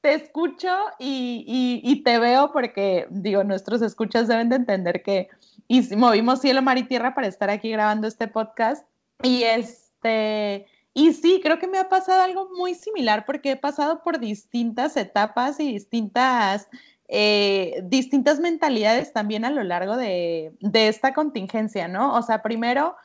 te 0.01 0.13
escucho 0.13 0.69
y, 0.99 2.01
te 2.05 2.17
veo 2.17 2.51
porque, 2.51 3.07
digo, 3.09 3.43
nuestros 3.43 3.81
escuchas 3.81 4.27
deben 4.27 4.49
de 4.49 4.55
entender 4.55 5.03
que 5.03 5.27
movimos 5.95 6.41
cielo, 6.41 6.61
mar 6.61 6.77
y 6.77 6.83
tierra 6.83 7.13
para 7.13 7.27
estar 7.27 7.49
aquí 7.49 7.69
grabando 7.71 8.07
este 8.07 8.27
podcast. 8.27 8.85
Y 9.23 9.43
este, 9.43 10.65
y 10.93 11.13
sí, 11.13 11.39
creo 11.41 11.59
que 11.59 11.67
me 11.67 11.77
ha 11.77 11.87
pasado 11.87 12.21
algo 12.21 12.49
muy 12.57 12.75
similar 12.75 13.25
porque 13.25 13.51
he 13.51 13.55
pasado 13.55 14.03
por 14.03 14.19
distintas 14.19 14.97
etapas 14.97 15.59
y 15.59 15.71
distintas, 15.71 16.67
eh, 17.07 17.81
distintas 17.85 18.39
mentalidades 18.39 19.13
también 19.13 19.45
a 19.45 19.51
lo 19.51 19.63
largo 19.63 19.95
de, 19.95 20.53
de 20.59 20.87
esta 20.89 21.13
contingencia, 21.13 21.87
¿no? 21.87 22.15
O 22.15 22.21
sea, 22.21 22.41
primero 22.41 22.95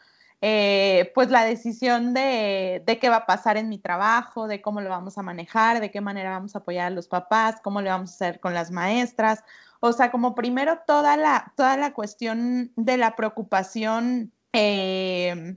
eh, 0.49 1.11
pues 1.13 1.29
la 1.29 1.43
decisión 1.43 2.15
de, 2.15 2.85
qué 3.01 3.09
va 3.09 3.17
a 3.17 3.27
pasar 3.27 3.57
en 3.57 3.69
mi 3.69 3.79
trabajo, 3.79 4.47
de 4.47 4.63
cómo 4.63 4.81
lo 4.81 4.89
vamos 4.89 5.19
a 5.19 5.23
manejar, 5.23 5.81
de 5.81 5.91
qué 5.91 6.01
manera 6.01 6.31
vamos 6.31 6.55
a 6.55 6.61
apoyar 6.61 6.87
a 6.87 6.91
los 6.91 7.09
papás, 7.09 7.57
cómo 7.65 7.83
le 7.83 7.91
vamos 7.91 8.13
a 8.13 8.15
hacer 8.15 8.39
con 8.39 8.55
las 8.55 8.71
maestras. 8.71 9.43
O 9.81 9.93
sea, 9.93 10.13
como 10.13 10.37
primero 10.37 10.79
toda 10.87 11.17
la, 11.17 11.53
toda 11.57 11.77
la 11.77 11.95
cuestión 11.95 12.71
de 12.77 12.97
la 12.97 13.17
preocupación 13.17 14.31
eh, 14.53 15.57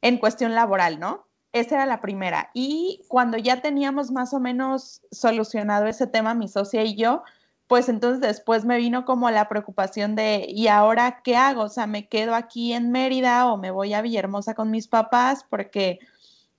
en 0.00 0.18
cuestión 0.18 0.54
laboral, 0.54 1.00
¿no? 1.00 1.26
Esa 1.52 1.74
era 1.74 1.86
la 1.86 2.00
primera. 2.00 2.50
Y 2.54 3.02
cuando 3.08 3.36
ya 3.36 3.60
teníamos 3.60 4.12
más 4.12 4.32
o 4.32 4.38
menos 4.38 5.02
solucionado 5.10 5.88
ese 5.88 6.06
tema, 6.06 6.34
mi 6.34 6.46
socia 6.46 6.84
y 6.84 6.94
yo, 6.94 7.24
pues 7.70 7.88
entonces 7.88 8.20
después 8.20 8.64
me 8.64 8.78
vino 8.78 9.04
como 9.04 9.30
la 9.30 9.48
preocupación 9.48 10.16
de, 10.16 10.44
¿y 10.48 10.66
ahora 10.66 11.20
qué 11.22 11.36
hago? 11.36 11.62
O 11.62 11.68
sea, 11.68 11.86
¿me 11.86 12.08
quedo 12.08 12.34
aquí 12.34 12.72
en 12.72 12.90
Mérida 12.90 13.46
o 13.46 13.58
me 13.58 13.70
voy 13.70 13.94
a 13.94 14.02
Villahermosa 14.02 14.54
con 14.54 14.72
mis 14.72 14.88
papás? 14.88 15.46
Porque 15.48 16.00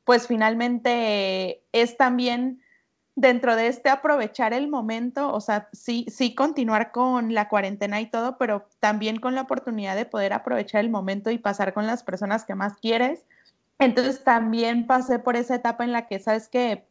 pues 0.06 0.26
finalmente 0.26 1.66
es 1.74 1.98
también 1.98 2.62
dentro 3.16 3.58
de 3.58 3.68
este 3.68 3.90
aprovechar 3.90 4.54
el 4.54 4.70
momento, 4.70 5.34
o 5.34 5.42
sea, 5.42 5.68
sí, 5.74 6.06
sí 6.08 6.34
continuar 6.34 6.94
con 6.94 7.34
la 7.34 7.50
cuarentena 7.50 8.00
y 8.00 8.06
todo, 8.06 8.38
pero 8.38 8.70
también 8.80 9.20
con 9.20 9.36
la 9.36 9.42
oportunidad 9.42 9.98
de 9.98 10.06
poder 10.06 10.32
aprovechar 10.32 10.80
el 10.80 10.90
momento 10.90 11.30
y 11.30 11.38
pasar 11.38 11.74
con 11.74 11.88
las 11.88 12.04
personas 12.04 12.46
que 12.46 12.56
más 12.56 12.78
quieres. 12.78 13.26
Entonces 13.80 14.24
también 14.24 14.88
pasé 14.88 15.20
por 15.20 15.36
esa 15.36 15.56
etapa 15.56 15.84
en 15.84 15.92
la 15.92 16.08
que, 16.08 16.20
sabes 16.20 16.48
que, 16.48 16.86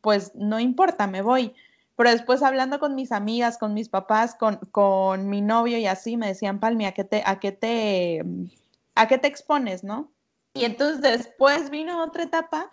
pues 0.00 0.34
no 0.34 0.60
importa, 0.60 1.06
me 1.06 1.20
voy. 1.20 1.54
Pero 1.96 2.10
después 2.10 2.42
hablando 2.42 2.78
con 2.78 2.94
mis 2.94 3.10
amigas, 3.10 3.58
con 3.58 3.74
mis 3.74 3.88
papás, 3.88 4.34
con, 4.34 4.56
con 4.70 5.28
mi 5.28 5.40
novio 5.40 5.78
y 5.78 5.86
así, 5.86 6.16
me 6.16 6.28
decían, 6.28 6.60
Palmi, 6.60 6.84
¿a 6.84 6.92
qué 6.92 7.04
te, 7.04 7.22
a 7.24 7.40
qué 7.40 7.52
te, 7.52 8.22
a 8.94 9.08
qué 9.08 9.18
te 9.18 9.28
expones, 9.28 9.82
no? 9.82 10.10
Y 10.54 10.64
entonces 10.64 11.00
después 11.00 11.70
vino 11.70 12.02
otra 12.02 12.24
etapa 12.24 12.70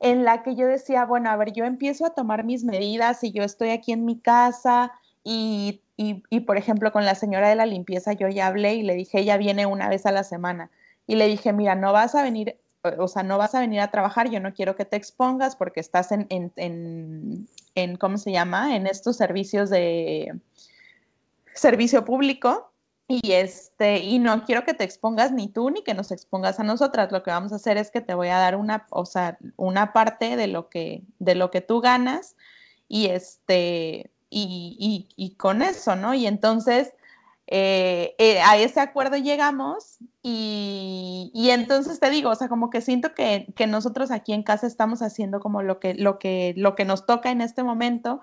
en 0.00 0.24
la 0.24 0.42
que 0.42 0.54
yo 0.54 0.66
decía, 0.66 1.04
bueno, 1.04 1.30
a 1.30 1.36
ver, 1.36 1.52
yo 1.52 1.64
empiezo 1.64 2.06
a 2.06 2.14
tomar 2.14 2.44
mis 2.44 2.64
medidas 2.64 3.22
y 3.24 3.32
yo 3.32 3.42
estoy 3.42 3.70
aquí 3.70 3.92
en 3.92 4.04
mi 4.04 4.18
casa 4.18 4.92
y, 5.24 5.82
y, 5.96 6.40
por 6.40 6.56
ejemplo, 6.56 6.92
con 6.92 7.04
la 7.04 7.14
señora 7.14 7.48
de 7.48 7.54
la 7.54 7.66
limpieza 7.66 8.12
yo 8.12 8.28
ya 8.28 8.48
hablé 8.48 8.74
y 8.74 8.82
le 8.82 8.94
dije, 8.94 9.20
ella 9.20 9.36
viene 9.36 9.66
una 9.66 9.88
vez 9.88 10.06
a 10.06 10.12
la 10.12 10.24
semana. 10.24 10.70
Y 11.06 11.16
le 11.16 11.26
dije, 11.26 11.52
mira, 11.52 11.74
no 11.74 11.92
vas 11.92 12.14
a 12.14 12.22
venir, 12.22 12.56
o 12.98 13.08
sea, 13.08 13.22
no 13.22 13.38
vas 13.38 13.54
a 13.54 13.60
venir 13.60 13.80
a 13.80 13.90
trabajar, 13.90 14.30
yo 14.30 14.40
no 14.40 14.52
quiero 14.54 14.76
que 14.76 14.84
te 14.84 14.96
expongas 14.96 15.56
porque 15.56 15.80
estás 15.80 16.12
en, 16.12 16.26
en, 16.30 16.52
en, 16.56 17.48
en 17.74 17.96
¿cómo 17.96 18.18
se 18.18 18.32
llama? 18.32 18.76
En 18.76 18.86
estos 18.86 19.16
servicios 19.16 19.70
de 19.70 20.38
servicio 21.54 22.04
público 22.04 22.72
y 23.08 23.32
este, 23.32 23.98
y 23.98 24.18
no 24.18 24.44
quiero 24.44 24.64
que 24.64 24.74
te 24.74 24.84
expongas 24.84 25.32
ni 25.32 25.48
tú 25.48 25.70
ni 25.70 25.82
que 25.82 25.94
nos 25.94 26.10
expongas 26.12 26.60
a 26.60 26.62
nosotras. 26.62 27.12
Lo 27.12 27.22
que 27.22 27.30
vamos 27.30 27.52
a 27.52 27.56
hacer 27.56 27.76
es 27.76 27.90
que 27.90 28.00
te 28.00 28.14
voy 28.14 28.28
a 28.28 28.38
dar 28.38 28.56
una, 28.56 28.86
o 28.90 29.04
sea, 29.04 29.38
una 29.56 29.92
parte 29.92 30.36
de 30.36 30.46
lo 30.46 30.68
que, 30.68 31.02
de 31.18 31.34
lo 31.34 31.50
que 31.50 31.60
tú 31.60 31.80
ganas, 31.80 32.36
y 32.88 33.06
este, 33.06 34.10
y, 34.30 35.08
y, 35.16 35.34
con 35.36 35.62
eso, 35.62 35.96
¿no? 35.96 36.14
Y 36.14 36.26
entonces 36.26 36.94
eh, 37.54 38.14
eh, 38.16 38.40
a 38.40 38.56
ese 38.56 38.80
acuerdo 38.80 39.18
llegamos, 39.18 39.98
y, 40.22 41.30
entonces 41.34 42.00
te 42.00 42.08
digo, 42.08 42.30
o 42.30 42.34
sea, 42.34 42.48
como 42.48 42.70
que 42.70 42.80
siento 42.80 43.12
que, 43.12 43.46
nosotros 43.68 44.10
aquí 44.10 44.32
en 44.32 44.42
casa 44.42 44.66
estamos 44.66 45.02
haciendo 45.02 45.38
como 45.38 45.62
lo 45.62 45.78
que, 45.78 45.92
lo 45.92 46.18
que, 46.18 46.54
lo 46.56 46.74
que 46.74 46.86
nos 46.86 47.04
toca 47.04 47.30
en 47.30 47.42
este 47.42 47.62
momento. 47.62 48.22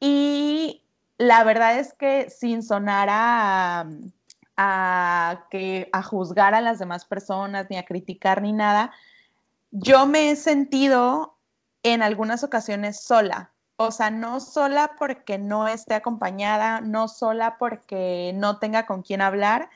Y 0.00 0.82
la 1.16 1.44
verdad 1.44 1.78
es 1.78 1.94
que 1.94 2.28
sin 2.28 2.64
sonar 2.64 3.08
a, 4.56 5.46
que, 5.48 5.88
a 5.92 6.02
juzgar 6.02 6.52
a 6.56 6.60
las 6.60 6.80
demás 6.80 7.04
personas, 7.04 7.68
ni 7.70 7.76
a 7.76 7.84
criticar, 7.84 8.42
ni 8.42 8.52
nada, 8.52 8.90
yo 9.70 10.06
me 10.06 10.32
he 10.32 10.34
sentido 10.34 11.36
en 11.84 12.02
algunas 12.02 12.42
ocasiones 12.42 13.00
sola. 13.00 13.52
O 13.82 13.92
sea, 13.92 14.10
no 14.10 14.40
sola 14.40 14.90
porque 14.98 15.38
no 15.38 15.66
esté 15.66 15.94
acompañada, 15.94 16.82
no 16.82 17.08
sola 17.08 17.56
porque 17.56 18.30
no 18.34 18.58
tenga 18.58 18.84
con 18.84 19.00
quién 19.00 19.22
hablar, 19.22 19.70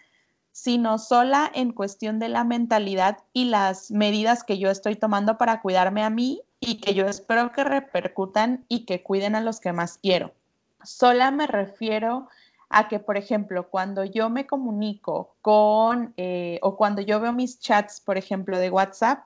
sino 0.52 0.98
sola 0.98 1.50
en 1.54 1.72
cuestión 1.72 2.18
de 2.18 2.28
la 2.28 2.44
mentalidad 2.44 3.20
y 3.32 3.46
las 3.46 3.90
medidas 3.90 4.44
que 4.44 4.58
yo 4.58 4.68
estoy 4.68 4.96
tomando 4.96 5.38
para 5.38 5.62
cuidarme 5.62 6.02
a 6.02 6.10
mí 6.10 6.42
y 6.60 6.82
que 6.82 6.92
yo 6.92 7.06
espero 7.06 7.50
que 7.52 7.64
repercutan 7.64 8.66
y 8.68 8.84
que 8.84 9.02
cuiden 9.02 9.36
a 9.36 9.40
los 9.40 9.58
que 9.58 9.72
más 9.72 9.96
quiero. 9.96 10.34
Sola 10.82 11.30
me 11.30 11.46
refiero 11.46 12.28
a 12.68 12.88
que, 12.88 12.98
por 12.98 13.16
ejemplo, 13.16 13.70
cuando 13.70 14.04
yo 14.04 14.28
me 14.28 14.46
comunico 14.46 15.34
con, 15.40 16.12
eh, 16.18 16.58
o 16.60 16.76
cuando 16.76 17.00
yo 17.00 17.20
veo 17.20 17.32
mis 17.32 17.58
chats, 17.58 18.02
por 18.02 18.18
ejemplo, 18.18 18.58
de 18.58 18.68
WhatsApp, 18.68 19.24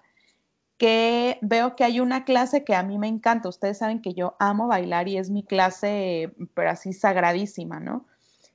que 0.79 1.39
veo 1.43 1.75
que 1.77 1.85
hay 1.85 2.01
una 2.01 2.25
clase 2.25 2.65
que 2.65 2.75
a 2.75 2.85
mí 2.85 2.99
me 2.99 3.09
encanta. 3.09 3.49
Ustedes 3.49 3.79
saben 3.79 4.01
que 4.01 4.15
yo 4.15 4.37
amo 4.39 4.69
bailar 4.69 5.09
y 5.09 5.19
es 5.19 5.29
mi 5.29 5.43
clase, 5.43 6.33
pero 6.55 6.71
así 6.71 6.93
sagradísima, 6.93 7.81
¿no? 7.81 8.07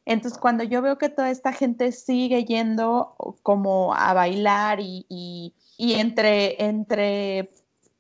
Entonces, 0.06 0.40
cuando 0.40 0.64
yo 0.64 0.82
veo 0.82 0.98
que 0.98 1.10
toda 1.10 1.30
esta 1.30 1.54
gente 1.54 1.92
sigue 1.92 2.46
yendo 2.46 3.16
como 3.44 3.94
a 3.94 4.14
bailar 4.14 4.80
y, 4.80 5.06
y, 5.10 5.54
y 5.78 5.94
entre, 5.94 6.64
entre, 6.66 7.52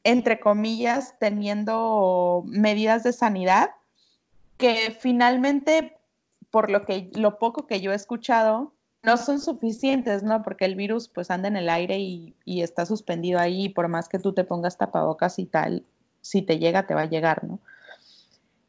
entre 0.04 0.40
comillas, 0.40 1.16
teniendo 1.20 2.44
medidas 2.46 3.04
de 3.04 3.14
sanidad, 3.14 3.72
que 4.58 4.96
finalmente, 4.98 5.98
por 6.50 6.70
lo, 6.70 6.86
que, 6.86 7.10
lo 7.16 7.40
poco 7.40 7.68
que 7.68 7.82
yo 7.82 7.92
he 7.92 7.96
escuchado, 7.96 8.74
no 9.04 9.18
son 9.18 9.40
suficientes, 9.40 10.24
¿no? 10.24 10.42
Porque 10.42 10.66
el 10.66 10.76
virus 10.76 11.08
pues 11.08 11.30
anda 11.30 11.48
en 11.48 11.58
el 11.58 11.70
aire 11.70 12.00
y, 12.00 12.36
está 12.46 12.86
suspendido 12.86 13.40
ahí 13.40 13.66
y 13.66 13.70
por 13.70 13.88
más 13.88 14.10
que 14.10 14.20
tú 14.20 14.34
te 14.34 14.44
pongas 14.44 14.78
tapabocas 14.78 15.40
y 15.40 15.46
tal, 15.46 15.84
si 16.22 16.42
te 16.42 16.58
llega, 16.58 16.88
te 16.88 16.94
va 16.94 17.02
a 17.02 17.10
llegar, 17.10 17.44
¿no? 17.44 17.60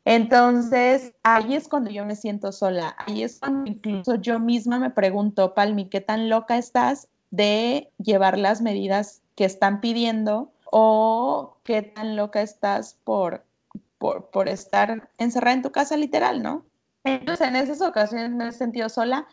Entonces, 0.05 1.15
ahí 1.23 1.55
es 1.55 1.69
cuando 1.69 1.91
yo 1.91 2.05
me 2.05 2.15
siento 2.15 2.53
sola. 2.53 2.95
Ahí 3.07 3.23
es 3.23 3.39
cuando 3.39 3.71
incluso 3.71 4.17
yo 4.17 4.39
misma 4.39 4.79
me 4.79 4.91
pregunto, 4.91 5.55
Palmi, 5.55 5.89
¿qué 5.89 6.03
tan 6.03 6.29
loca 6.29 6.59
estás 6.59 7.09
de 7.31 7.91
llevar 7.99 8.39
las 8.39 8.61
medidas 8.61 9.23
que 9.35 9.47
están 9.47 9.81
pidiendo? 9.81 10.53
¿O 10.71 11.57
qué 11.65 11.81
tan 11.81 12.17
loca 12.17 12.43
estás 12.43 12.99
por 13.05 13.45
por, 14.31 14.49
estar 14.49 15.09
encerrada 15.19 15.55
en 15.55 15.63
tu 15.63 15.73
casa 15.73 15.97
literal, 15.97 16.43
¿no? 16.43 16.65
Entonces, 17.05 17.49
en 17.49 17.57
esas 17.57 17.81
ocasiones 17.81 18.31
me 18.31 18.49
he 18.49 18.53
sentido 18.53 18.89
sola. 18.89 19.27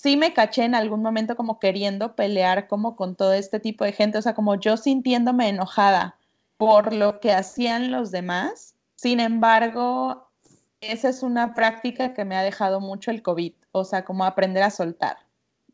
Sí 0.00 0.16
me 0.16 0.32
caché 0.32 0.62
en 0.62 0.76
algún 0.76 1.02
momento 1.02 1.34
como 1.34 1.58
queriendo 1.58 2.14
pelear 2.14 2.68
como 2.68 2.94
con 2.94 3.16
todo 3.16 3.32
este 3.32 3.58
tipo 3.58 3.84
de 3.84 3.90
gente, 3.90 4.16
o 4.18 4.22
sea, 4.22 4.32
como 4.32 4.54
yo 4.54 4.76
sintiéndome 4.76 5.48
enojada 5.48 6.16
por 6.56 6.92
lo 6.92 7.18
que 7.18 7.32
hacían 7.32 7.90
los 7.90 8.12
demás. 8.12 8.76
Sin 8.94 9.18
embargo, 9.18 10.30
esa 10.80 11.08
es 11.08 11.24
una 11.24 11.52
práctica 11.52 12.14
que 12.14 12.24
me 12.24 12.36
ha 12.36 12.44
dejado 12.44 12.78
mucho 12.80 13.10
el 13.10 13.22
COVID, 13.22 13.54
o 13.72 13.84
sea, 13.84 14.04
como 14.04 14.24
aprender 14.24 14.62
a 14.62 14.70
soltar, 14.70 15.16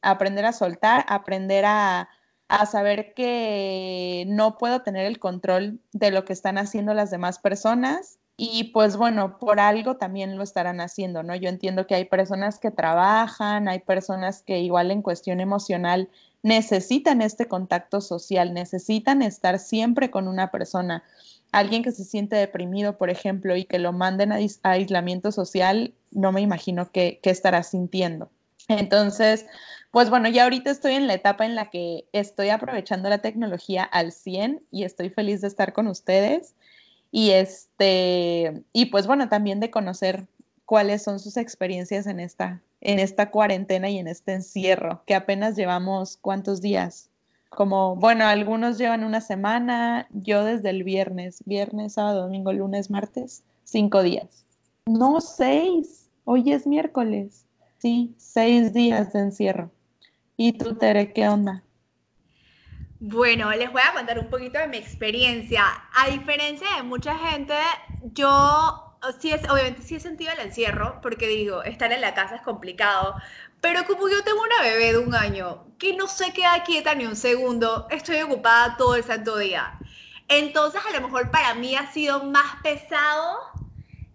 aprender 0.00 0.47
a 0.47 0.54
soltar, 0.54 1.04
aprender 1.07 1.66
a, 1.66 2.09
a 2.49 2.64
saber 2.64 3.12
que 3.12 4.25
no 4.26 4.57
puedo 4.57 4.81
tener 4.81 5.04
el 5.04 5.19
control 5.19 5.81
de 5.93 6.11
lo 6.11 6.25
que 6.25 6.33
están 6.33 6.57
haciendo 6.57 6.95
las 6.95 7.11
demás 7.11 7.38
personas 7.38 8.19
y 8.36 8.64
pues 8.72 8.96
bueno, 8.96 9.38
por 9.38 9.60
algo 9.60 9.96
también 9.96 10.36
lo 10.36 10.42
estarán 10.42 10.80
haciendo, 10.80 11.22
¿no? 11.22 11.36
Yo 11.36 11.48
entiendo 11.48 11.86
que 11.86 11.94
hay 11.94 12.04
personas 12.04 12.58
que 12.58 12.72
trabajan, 12.72 13.68
hay 13.68 13.78
personas 13.78 14.42
que 14.42 14.58
igual 14.58 14.90
en 14.90 15.02
cuestión 15.02 15.40
emocional 15.40 16.08
necesitan 16.42 17.22
este 17.22 17.46
contacto 17.46 18.00
social, 18.00 18.52
necesitan 18.52 19.22
estar 19.22 19.58
siempre 19.60 20.10
con 20.10 20.26
una 20.26 20.50
persona. 20.50 21.04
Alguien 21.52 21.84
que 21.84 21.92
se 21.92 22.04
siente 22.04 22.34
deprimido, 22.34 22.98
por 22.98 23.08
ejemplo, 23.08 23.56
y 23.56 23.64
que 23.64 23.78
lo 23.78 23.92
manden 23.92 24.32
a, 24.32 24.38
aislamiento 24.64 25.30
social, 25.30 25.94
no 26.10 26.32
me 26.32 26.40
imagino 26.40 26.90
qué, 26.90 27.20
estará 27.22 27.62
sintiendo. 27.62 28.30
Entonces, 28.68 29.46
pues 29.92 30.10
bueno, 30.10 30.28
ya 30.28 30.42
ahorita 30.42 30.70
estoy 30.70 30.94
en 30.94 31.06
la 31.06 31.14
etapa 31.14 31.46
en 31.46 31.54
la 31.54 31.70
que 31.70 32.08
estoy 32.12 32.48
aprovechando 32.48 33.08
la 33.08 33.18
tecnología 33.18 33.84
al 33.84 34.10
100 34.10 34.66
y 34.72 34.82
estoy 34.82 35.10
feliz 35.10 35.40
de 35.40 35.48
estar 35.48 35.72
con 35.72 35.86
ustedes. 35.86 36.56
Y 37.16 37.30
este, 37.30 38.64
y 38.73 38.87
pues 38.87 39.06
bueno, 39.06 39.28
también 39.28 39.61
de 39.61 39.71
conocer 39.71 40.26
cuáles 40.64 41.04
son 41.04 41.21
sus 41.21 41.37
experiencias 41.37 42.09
en 42.09 42.18
esta, 42.18 42.61
en 42.80 42.99
esta 42.99 43.30
cuarentena 43.30 43.88
y 43.88 43.99
en 43.99 44.09
este 44.09 44.33
encierro, 44.33 45.04
que 45.06 45.14
apenas 45.14 45.54
llevamos 45.54 46.16
cuántos 46.16 46.61
días. 46.61 47.11
Como, 47.50 47.94
bueno, 47.94 48.26
algunos 48.26 48.78
llevan 48.78 49.04
una 49.04 49.21
semana, 49.21 50.09
yo 50.11 50.42
desde 50.42 50.71
el 50.71 50.83
viernes, 50.83 51.40
viernes, 51.47 51.92
sábado, 51.92 52.23
domingo, 52.23 52.52
lunes, 52.52 52.90
martes, 52.90 53.44
cinco 53.62 54.02
días. 54.02 54.44
No, 54.87 55.21
seis. 55.21 56.09
Hoy 56.25 56.50
es 56.50 56.66
miércoles. 56.66 57.47
Sí, 57.78 58.12
seis 58.16 58.73
días 58.73 59.12
de 59.12 59.21
encierro. 59.21 59.71
¿Y 60.37 60.54
tú, 60.54 60.75
Tere, 60.75 61.12
qué 61.12 61.28
onda? 61.28 61.62
Bueno, 63.06 63.50
les 63.52 63.70
voy 63.70 63.82
a 63.82 63.92
contar 63.92 64.18
un 64.18 64.30
poquito 64.30 64.58
de 64.58 64.66
mi 64.66 64.78
experiencia. 64.78 65.62
A 65.92 66.08
diferencia 66.08 66.66
de 66.76 66.84
mucha 66.84 67.14
gente, 67.18 67.54
yo 68.00 68.96
sí 69.20 69.30
es, 69.30 69.42
obviamente 69.50 69.82
sí 69.82 69.96
he 69.96 70.00
sentido 70.00 70.32
el 70.32 70.40
encierro, 70.40 71.00
porque 71.02 71.26
digo, 71.28 71.62
estar 71.64 71.92
en 71.92 72.00
la 72.00 72.14
casa 72.14 72.37
es 72.37 72.40
complicado, 72.40 73.14
pero 73.61 73.84
como 73.84 74.08
yo 74.08 74.25
tengo 74.25 74.40
una 74.40 74.62
bebé 74.62 74.92
de 74.92 74.99
un 74.99 75.14
año 75.14 75.66
que 75.78 75.94
no 75.94 76.06
se 76.08 76.32
queda 76.32 76.64
quieta 76.64 76.94
ni 76.94 77.04
un 77.04 77.14
segundo, 77.14 77.87
estoy 77.90 78.23
ocupada 78.23 78.78
todo 78.78 78.94
el 78.96 79.04
santo 79.04 79.37
día. 79.37 79.78
Entonces, 80.28 80.80
a 80.88 80.99
lo 80.99 81.06
mejor 81.06 81.30
para 81.30 81.52
mí 81.52 81.76
ha 81.76 81.92
sido 81.92 82.25
más 82.25 82.56
pesado 82.62 83.37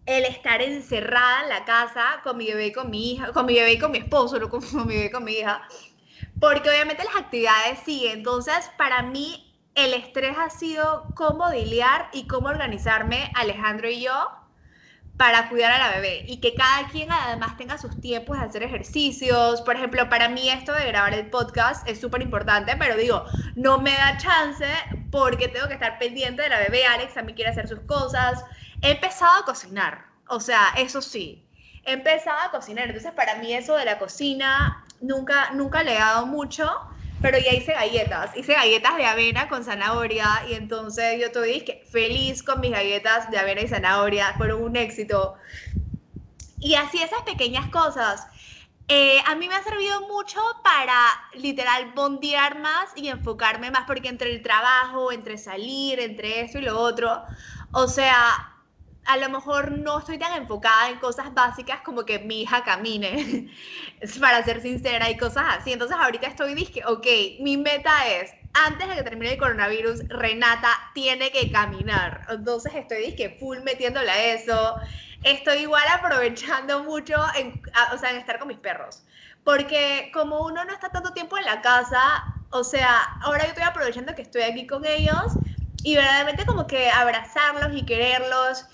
el 0.08 0.25
estar 0.25 0.63
encerrada 0.63 1.43
en 1.43 1.50
la 1.50 1.65
casa 1.65 2.22
con 2.24 2.38
mi 2.38 2.48
bebé 2.48 2.67
y 2.67 2.72
con 2.72 2.89
mi 2.89 3.12
hija, 3.12 3.31
con 3.34 3.46
mi 3.46 3.53
bebé 3.53 3.74
y 3.74 3.79
con 3.79 3.91
mi 3.91 4.00
esposo, 4.00 4.39
no 4.39 4.50
con 4.50 4.62
mi 4.88 4.96
bebé 4.96 5.05
y 5.05 5.12
con 5.12 5.24
mi 5.24 5.34
hija 5.34 5.62
porque 6.39 6.69
obviamente 6.69 7.03
las 7.03 7.15
actividades 7.15 7.79
siguen. 7.79 8.19
Entonces, 8.19 8.69
para 8.77 9.03
mí, 9.03 9.46
el 9.75 9.93
estrés 9.93 10.38
ha 10.38 10.50
sido 10.50 11.12
cómo 11.15 11.50
diliar 11.51 12.10
y 12.12 12.27
cómo 12.27 12.50
organizarme, 12.50 13.31
Alejandro 13.36 13.89
y 13.89 14.01
yo, 14.01 14.29
para 15.17 15.50
cuidar 15.50 15.74
a 15.74 15.79
la 15.79 15.89
bebé 15.89 16.24
y 16.27 16.39
que 16.39 16.55
cada 16.55 16.88
quien 16.88 17.12
además 17.12 17.58
tenga 17.58 17.77
sus 17.77 18.00
tiempos 18.00 18.38
de 18.38 18.46
hacer 18.46 18.63
ejercicios. 18.63 19.62
Por 19.62 19.75
ejemplo, 19.75 20.08
para 20.08 20.29
mí 20.29 20.50
esto 20.50 20.72
de 20.72 20.86
grabar 20.86 21.13
el 21.13 21.29
podcast 21.29 21.86
es 21.89 22.00
súper 22.00 22.22
importante, 22.22 22.77
pero 22.77 22.96
digo, 22.96 23.25
no 23.55 23.81
me 23.81 23.91
da 23.91 24.17
chance 24.17 24.65
porque 25.12 25.50
tengo 25.50 25.67
que 25.67 25.74
estar 25.74 26.00
pendiente 26.00 26.41
de 26.43 26.50
la 26.50 26.60
bebé. 26.60 26.86
Alex 26.86 27.13
también 27.15 27.36
quiere 27.36 27.51
hacer 27.51 27.67
sus 27.67 27.81
cosas. 27.81 28.46
He 28.81 28.91
empezado 28.91 29.41
a 29.41 29.46
cocinar, 29.46 30.05
o 30.29 30.39
sea, 30.39 30.74
eso 30.77 31.01
sí. 31.01 31.49
He 31.86 31.93
empezado 31.93 32.39
a 32.39 32.51
cocinar, 32.51 32.86
entonces 32.86 33.12
para 33.13 33.36
mí 33.36 33.53
eso 33.53 33.75
de 33.75 33.86
la 33.86 33.98
cocina 34.00 34.86
nunca, 35.01 35.51
nunca 35.51 35.83
le 35.83 35.93
he 35.93 36.00
dado 36.00 36.25
mucho, 36.25 36.69
pero 37.21 37.38
ya 37.38 37.53
hice 37.53 37.74
galletas. 37.74 38.36
Hice 38.36 38.53
galletas 38.53 38.98
de 38.98 39.05
avena 39.05 39.48
con 39.50 39.63
zanahoria 39.63 40.43
y 40.50 40.53
entonces 40.53 41.19
yo 41.19 41.27
estoy 41.27 41.65
feliz 41.89 42.43
con 42.43 42.59
mis 42.62 42.71
galletas 42.71 43.29
de 43.29 43.38
avena 43.38 43.62
y 43.62 43.67
zanahoria. 43.67 44.33
Fueron 44.38 44.63
un 44.63 44.75
éxito. 44.75 45.36
Y 46.59 46.75
así 46.75 47.01
esas 47.01 47.21
pequeñas 47.24 47.67
cosas. 47.67 48.27
Eh, 48.91 49.21
a 49.27 49.36
mí 49.36 49.48
me 49.48 49.53
ha 49.53 49.62
servido 49.63 50.01
mucho 50.07 50.41
para 50.63 50.95
literal 51.33 51.91
bondear 51.93 52.59
más 52.59 52.89
y 52.95 53.09
enfocarme 53.09 53.69
más, 53.69 53.83
porque 53.86 54.09
entre 54.09 54.33
el 54.33 54.41
trabajo, 54.41 55.12
entre 55.12 55.38
salir, 55.38 56.00
entre 56.00 56.41
esto 56.41 56.57
y 56.57 56.63
lo 56.63 56.79
otro, 56.79 57.24
o 57.71 57.88
sea, 57.88 58.59
a 59.06 59.18
lo 59.18 59.29
mejor 59.29 59.72
no 59.72 60.00
estoy 60.00 60.18
tan 60.18 60.34
enfocada 60.34 60.89
en 60.89 61.00
cosas 61.00 61.34
básicas 61.34 61.82
como 61.82 62.06
que 62.06 62.20
mi 62.20 62.44
hija 62.44 62.63
camine, 62.63 63.51
para 64.20 64.44
ser 64.44 64.62
sincera, 64.62 65.10
y 65.10 65.18
cosas 65.18 65.46
así. 65.50 65.74
Entonces 65.74 65.98
ahorita 66.00 66.27
estoy 66.27 66.53
dije, 66.53 66.84
ok, 66.86 67.08
mi 67.39 67.58
meta 67.58 68.08
es, 68.08 68.32
antes 68.53 68.88
de 68.88 68.96
que 68.96 69.03
termine 69.03 69.34
el 69.34 69.38
coronavirus, 69.38 70.03
Renata 70.10 70.70
tiene 70.94 71.32
que 71.32 71.51
caminar. 71.51 72.22
Entonces 72.29 72.74
estoy 72.75 73.12
dije, 73.12 73.38
full 73.39 73.60
metiéndole 73.60 74.12
a 74.12 74.34
eso 74.34 74.77
estoy 75.24 75.60
igual 75.60 75.84
aprovechando 75.94 76.84
mucho 76.84 77.22
en, 77.36 77.62
o 77.94 77.98
sea, 77.98 78.12
en 78.12 78.18
estar 78.18 78.39
con 78.39 78.48
mis 78.48 78.58
perros. 78.58 79.03
Porque 79.44 80.12
como 80.13 80.46
uno 80.46 80.65
no 80.65 80.74
está 80.74 80.89
tanto 80.89 81.13
tiempo 81.13 81.38
en 81.38 81.46
la 81.46 81.62
casa, 81.62 82.24
o 82.51 82.63
sea, 82.63 83.01
ahora 83.22 83.44
yo 83.44 83.50
estoy 83.50 83.63
aprovechando 83.63 84.15
que 84.15 84.22
estoy 84.22 84.44
aquí 84.44 84.68
con 84.68 84.86
ellos 84.86 85.25
y 85.84 85.96
verdaderamente 85.96 86.46
como 86.46 86.68
que 86.68 86.89
abrazarlos 86.89 87.75
y 87.75 87.86
quererlos. 87.86 88.65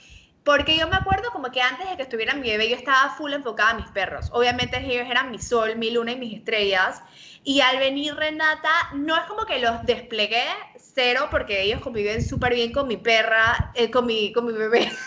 Porque 0.45 0.77
yo 0.77 0.87
me 0.87 0.95
acuerdo 0.95 1.31
como 1.31 1.51
que 1.51 1.59
antes 1.59 1.89
de 1.89 1.97
que 1.97 2.03
estuviera 2.03 2.35
mi 2.35 2.47
bebé, 2.47 2.69
yo 2.69 2.75
estaba 2.75 3.15
full 3.15 3.33
enfocada 3.33 3.71
a 3.71 3.73
mis 3.73 3.87
perros. 3.87 4.29
Obviamente 4.31 4.77
ellos 4.77 5.09
eran 5.09 5.31
mi 5.31 5.39
sol, 5.39 5.75
mi 5.75 5.89
luna 5.89 6.11
y 6.11 6.17
mis 6.17 6.37
estrellas. 6.37 7.01
Y 7.43 7.61
al 7.61 7.79
venir 7.79 8.15
Renata, 8.15 8.69
no 8.93 9.17
es 9.17 9.23
como 9.23 9.45
que 9.47 9.57
los 9.57 9.83
desplegué 9.87 10.45
cero, 10.77 11.29
porque 11.31 11.63
ellos 11.63 11.81
conviven 11.81 12.21
súper 12.21 12.53
bien 12.53 12.71
con 12.71 12.87
mi 12.87 12.95
perra, 12.95 13.71
eh, 13.73 13.89
con, 13.89 14.05
mi, 14.05 14.31
con 14.33 14.45
mi 14.45 14.53
bebé. 14.53 14.91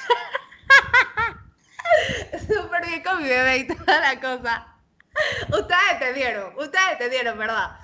Súper 2.41 2.87
bien 2.87 3.03
con 3.03 3.23
mi 3.23 3.29
bebé 3.29 3.59
y 3.59 3.67
toda 3.69 4.01
la 4.01 4.21
cosa. 4.21 4.67
Ustedes 5.53 5.93
entendieron, 5.93 6.53
ustedes 6.59 6.93
entendieron, 6.93 7.39
¿verdad? 7.39 7.77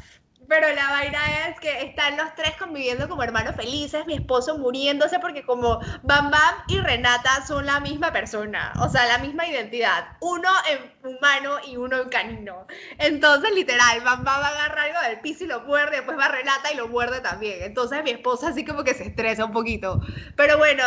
Pero 0.49 0.73
la 0.73 0.91
vaina 0.91 1.49
es 1.49 1.61
que 1.61 1.83
están 1.83 2.17
los 2.17 2.35
tres 2.35 2.53
conviviendo 2.59 3.09
como 3.09 3.23
hermanos 3.23 3.57
felices, 3.57 4.07
mi 4.07 4.15
esposo 4.15 4.59
muriéndose 4.59 5.19
porque 5.19 5.45
como 5.45 5.81
Bam 6.03 6.31
Bam 6.31 6.55
y 6.69 6.79
Renata 6.81 7.45
son 7.47 7.67
la 7.67 7.81
misma 7.81 8.13
persona, 8.13 8.75
o 8.81 8.89
sea, 8.89 9.07
la 9.07 9.19
misma 9.19 9.47
identidad, 9.47 10.17
uno 10.21 10.49
en 10.69 11.15
humano 11.17 11.57
y 11.67 11.77
uno 11.77 11.99
en 11.99 12.09
canino. 12.09 12.67
Entonces, 12.99 13.53
literal, 13.55 14.01
Bam 14.03 14.25
Bam 14.25 14.43
agarra 14.43 14.83
algo 14.83 15.01
del 15.09 15.21
piso 15.21 15.45
y 15.45 15.47
lo 15.47 15.61
muerde, 15.63 15.97
después 15.97 16.19
va 16.19 16.29
Renata 16.29 16.73
y 16.73 16.77
lo 16.77 16.89
muerde 16.89 17.21
también. 17.21 17.63
Entonces, 17.63 18.03
mi 18.05 18.11
esposa 18.11 18.49
así 18.49 18.65
como 18.65 18.85
que 18.85 18.95
se 18.95 19.05
estresa 19.05 19.45
un 19.45 19.53
poquito. 19.53 20.01
Pero 20.37 20.59
bueno, 20.59 20.85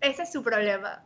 ese 0.00 0.22
es 0.22 0.32
su 0.32 0.42
problema. 0.42 1.02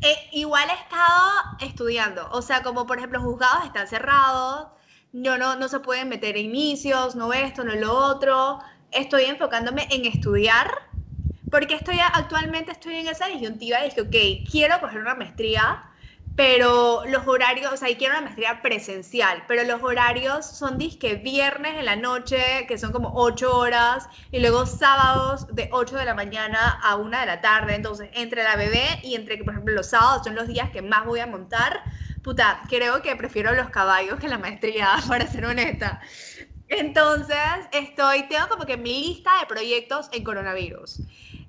Eh, 0.00 0.28
igual 0.32 0.68
he 0.70 0.74
estado 0.74 1.30
estudiando, 1.60 2.28
o 2.30 2.42
sea, 2.42 2.62
como 2.62 2.86
por 2.86 2.98
ejemplo, 2.98 3.20
juzgados 3.20 3.64
están 3.66 3.88
cerrados, 3.88 4.68
no, 5.16 5.38
no, 5.38 5.56
no 5.56 5.68
se 5.68 5.80
pueden 5.80 6.10
meter 6.10 6.36
inicios, 6.36 7.16
no 7.16 7.32
esto, 7.32 7.64
no 7.64 7.74
lo 7.74 7.92
otro. 7.96 8.58
Estoy 8.90 9.24
enfocándome 9.24 9.88
en 9.90 10.04
estudiar, 10.04 10.70
porque 11.50 11.74
estoy 11.74 11.98
actualmente 12.00 12.72
estoy 12.72 12.96
en 12.96 13.08
esa 13.08 13.26
disyuntiva 13.26 13.80
de 13.80 13.90
que, 13.90 14.00
ok, 14.02 14.50
quiero 14.50 14.78
coger 14.78 15.00
una 15.00 15.14
maestría, 15.14 15.84
pero 16.36 17.02
los 17.06 17.26
horarios, 17.26 17.72
o 17.72 17.76
sea, 17.78 17.88
y 17.88 17.96
quiero 17.96 18.12
una 18.12 18.24
maestría 18.24 18.60
presencial, 18.60 19.42
pero 19.48 19.64
los 19.64 19.82
horarios 19.82 20.44
son 20.44 20.76
disque 20.76 21.14
viernes 21.14 21.78
en 21.78 21.86
la 21.86 21.96
noche, 21.96 22.66
que 22.68 22.76
son 22.76 22.92
como 22.92 23.12
8 23.14 23.56
horas, 23.56 24.06
y 24.30 24.40
luego 24.40 24.66
sábados 24.66 25.46
de 25.54 25.70
8 25.72 25.96
de 25.96 26.04
la 26.04 26.12
mañana 26.14 26.78
a 26.82 26.96
1 26.96 27.20
de 27.20 27.26
la 27.26 27.40
tarde. 27.40 27.74
Entonces, 27.74 28.10
entre 28.12 28.42
la 28.42 28.56
bebé 28.56 28.86
y 29.02 29.14
entre, 29.14 29.38
por 29.38 29.54
ejemplo, 29.54 29.72
los 29.74 29.86
sábados 29.86 30.24
son 30.24 30.34
los 30.34 30.46
días 30.46 30.68
que 30.70 30.82
más 30.82 31.06
voy 31.06 31.20
a 31.20 31.26
montar. 31.26 31.82
Puta, 32.26 32.64
creo 32.68 33.02
que 33.02 33.14
prefiero 33.14 33.54
los 33.54 33.70
caballos 33.70 34.18
que 34.18 34.26
la 34.26 34.36
maestría, 34.36 34.96
para 35.08 35.28
ser 35.28 35.44
honesta. 35.44 36.00
Entonces, 36.66 37.38
estoy, 37.70 38.24
tengo 38.24 38.48
como 38.48 38.66
que 38.66 38.76
mi 38.76 39.00
lista 39.00 39.30
de 39.38 39.46
proyectos 39.46 40.08
en 40.10 40.24
coronavirus. 40.24 41.02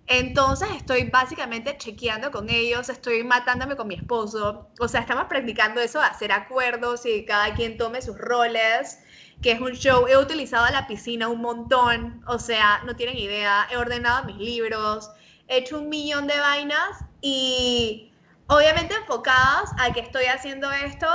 Entonces 0.05 0.67
estoy 0.75 1.09
básicamente 1.09 1.75
chequeando 1.79 2.29
con 2.29 2.51
ellos, 2.51 2.89
estoy 2.89 3.23
matándome 3.23 3.75
con 3.75 3.87
mi 3.87 3.95
esposo, 3.95 4.69
o 4.79 4.87
sea, 4.87 5.01
estamos 5.01 5.25
practicando 5.25 5.81
eso 5.81 5.99
de 5.99 6.05
hacer 6.05 6.31
acuerdos 6.31 7.07
y 7.07 7.25
cada 7.25 7.55
quien 7.55 7.75
tome 7.79 7.99
sus 8.03 8.15
roles, 8.15 8.99
que 9.41 9.53
es 9.53 9.59
un 9.59 9.73
show. 9.73 10.05
He 10.07 10.15
utilizado 10.15 10.71
la 10.71 10.85
piscina 10.85 11.27
un 11.27 11.41
montón, 11.41 12.23
o 12.27 12.37
sea, 12.37 12.83
no 12.85 12.95
tienen 12.95 13.17
idea, 13.17 13.67
he 13.71 13.77
ordenado 13.77 14.25
mis 14.25 14.37
libros, 14.37 15.09
he 15.47 15.57
hecho 15.57 15.79
un 15.79 15.89
millón 15.89 16.27
de 16.27 16.39
vainas 16.39 17.03
y 17.19 18.13
obviamente 18.47 18.95
enfocadas 18.95 19.71
a 19.79 19.93
que 19.93 19.99
estoy 19.99 20.25
haciendo 20.25 20.71
esto 20.71 21.07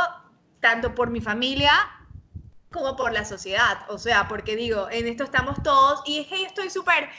tanto 0.60 0.94
por 0.94 1.10
mi 1.10 1.20
familia 1.20 1.72
como 2.70 2.96
por 2.96 3.12
la 3.12 3.24
sociedad, 3.24 3.84
o 3.88 3.98
sea, 3.98 4.28
porque 4.28 4.56
digo, 4.56 4.88
en 4.90 5.06
esto 5.06 5.24
estamos 5.24 5.62
todos 5.62 6.02
y 6.06 6.20
es 6.20 6.26
que 6.26 6.40
yo 6.40 6.46
estoy 6.46 6.70
súper 6.70 7.10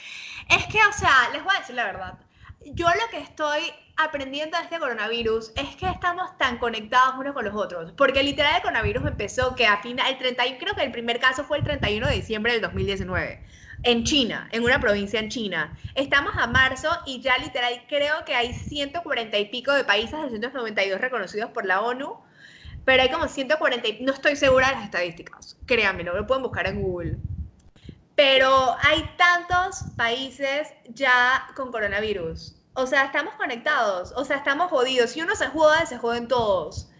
es 0.48 0.66
que, 0.66 0.78
o 0.78 0.92
sea, 0.92 1.30
les 1.32 1.42
voy 1.42 1.54
a 1.54 1.60
decir 1.60 1.74
la 1.74 1.84
verdad. 1.84 2.18
Yo 2.66 2.86
lo 2.88 3.10
que 3.10 3.18
estoy 3.18 3.72
aprendiendo 3.96 4.56
de 4.56 4.64
este 4.64 4.78
coronavirus 4.78 5.52
es 5.56 5.76
que 5.76 5.86
estamos 5.86 6.36
tan 6.38 6.58
conectados 6.58 7.14
unos 7.18 7.34
con 7.34 7.44
los 7.44 7.54
otros. 7.54 7.92
Porque 7.92 8.22
literal 8.22 8.56
el 8.56 8.62
coronavirus 8.62 9.04
empezó 9.06 9.54
que 9.54 9.66
a 9.66 9.80
final, 9.82 10.10
el 10.10 10.18
31, 10.18 10.58
creo 10.58 10.74
que 10.74 10.82
el 10.82 10.92
primer 10.92 11.20
caso 11.20 11.44
fue 11.44 11.58
el 11.58 11.64
31 11.64 12.06
de 12.06 12.14
diciembre 12.14 12.52
del 12.52 12.62
2019 12.62 13.44
en 13.84 14.04
China, 14.04 14.48
en 14.50 14.64
una 14.64 14.80
provincia 14.80 15.20
en 15.20 15.28
China. 15.28 15.76
Estamos 15.94 16.32
a 16.36 16.46
marzo 16.46 16.88
y 17.06 17.20
ya 17.20 17.36
literal 17.38 17.84
creo 17.88 18.24
que 18.24 18.34
hay 18.34 18.52
140 18.52 19.38
y 19.38 19.44
pico 19.46 19.72
de 19.72 19.84
países, 19.84 20.12
292 20.12 21.00
reconocidos 21.00 21.50
por 21.50 21.66
la 21.66 21.82
ONU, 21.82 22.16
pero 22.84 23.02
hay 23.02 23.10
como 23.10 23.28
140, 23.28 23.88
no 24.00 24.12
estoy 24.12 24.36
segura 24.36 24.68
de 24.68 24.74
las 24.74 24.84
estadísticas, 24.84 25.56
créanme, 25.66 26.02
lo 26.02 26.26
pueden 26.26 26.42
buscar 26.42 26.66
en 26.66 26.82
Google. 26.82 27.16
Pero 28.16 28.76
hay 28.82 29.10
tantos 29.16 29.84
países 29.96 30.68
ya 30.90 31.48
con 31.56 31.72
coronavirus. 31.72 32.54
O 32.74 32.86
sea, 32.86 33.04
estamos 33.04 33.34
conectados, 33.34 34.12
o 34.16 34.24
sea, 34.24 34.36
estamos 34.36 34.70
jodidos. 34.70 35.10
Si 35.10 35.20
uno 35.20 35.34
se 35.34 35.46
joda, 35.48 35.84
se 35.86 35.98
joden 35.98 36.28
todos. 36.28 36.90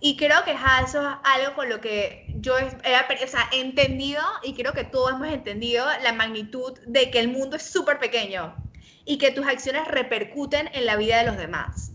Y 0.00 0.16
creo 0.16 0.42
que 0.44 0.52
eso 0.52 1.00
es 1.00 1.16
algo 1.22 1.54
con 1.54 1.68
lo 1.68 1.80
que 1.80 2.23
yo 2.44 2.58
he, 2.58 2.68
he 2.84 3.60
entendido 3.60 4.22
y 4.42 4.54
creo 4.54 4.74
que 4.74 4.84
todos 4.84 5.12
hemos 5.12 5.28
entendido 5.28 5.86
la 6.02 6.12
magnitud 6.12 6.78
de 6.86 7.10
que 7.10 7.18
el 7.18 7.28
mundo 7.28 7.56
es 7.56 7.62
súper 7.62 7.98
pequeño 7.98 8.54
y 9.06 9.16
que 9.16 9.30
tus 9.30 9.46
acciones 9.46 9.88
repercuten 9.88 10.68
en 10.74 10.84
la 10.84 10.96
vida 10.96 11.18
de 11.18 11.24
los 11.24 11.38
demás. 11.38 11.92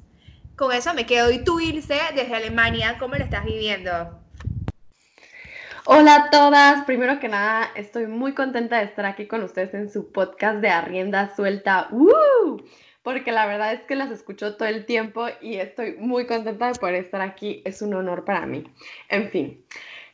Con 0.55 0.73
eso 0.73 0.93
me 0.93 1.05
quedo. 1.05 1.31
Y 1.31 1.43
tú, 1.43 1.59
Ilse, 1.59 1.99
desde 2.15 2.35
Alemania, 2.35 2.97
¿cómo 2.99 3.15
lo 3.15 3.23
estás 3.23 3.45
viviendo? 3.45 4.19
Hola 5.85 6.15
a 6.15 6.29
todas, 6.29 6.83
primero 6.85 7.19
que 7.19 7.29
nada 7.29 7.71
estoy 7.75 8.07
muy 8.07 8.33
contenta 8.33 8.79
de 8.79 8.85
estar 8.85 9.05
aquí 9.05 9.27
con 9.27 9.43
ustedes 9.43 9.73
en 9.73 9.89
su 9.89 10.12
podcast 10.12 10.59
de 10.59 10.69
Arrienda 10.69 11.33
Suelta, 11.35 11.89
porque 13.01 13.31
la 13.31 13.47
verdad 13.47 13.73
es 13.73 13.81
que 13.83 13.95
las 13.95 14.12
escucho 14.12 14.55
todo 14.55 14.67
el 14.67 14.85
tiempo 14.85 15.27
y 15.41 15.55
estoy 15.55 15.95
muy 15.97 16.27
contenta 16.27 16.67
de 16.67 16.79
poder 16.79 16.95
estar 16.95 17.21
aquí, 17.21 17.63
es 17.65 17.81
un 17.81 17.93
honor 17.93 18.23
para 18.23 18.45
mí. 18.45 18.65
En 19.07 19.31
fin, 19.31 19.65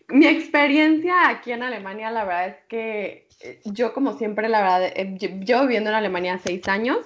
mi 0.10 0.28
experiencia 0.28 1.30
aquí 1.30 1.52
en 1.52 1.64
Alemania, 1.64 2.12
la 2.12 2.26
verdad 2.26 2.48
es 2.48 2.58
que 2.68 3.28
eh, 3.42 3.60
yo 3.66 3.94
como 3.94 4.18
siempre, 4.18 4.50
la 4.50 4.62
verdad, 4.62 4.84
eh, 4.96 5.18
yo 5.42 5.62
viviendo 5.62 5.90
en 5.90 5.96
Alemania 5.96 6.40
seis 6.44 6.68
años 6.68 6.98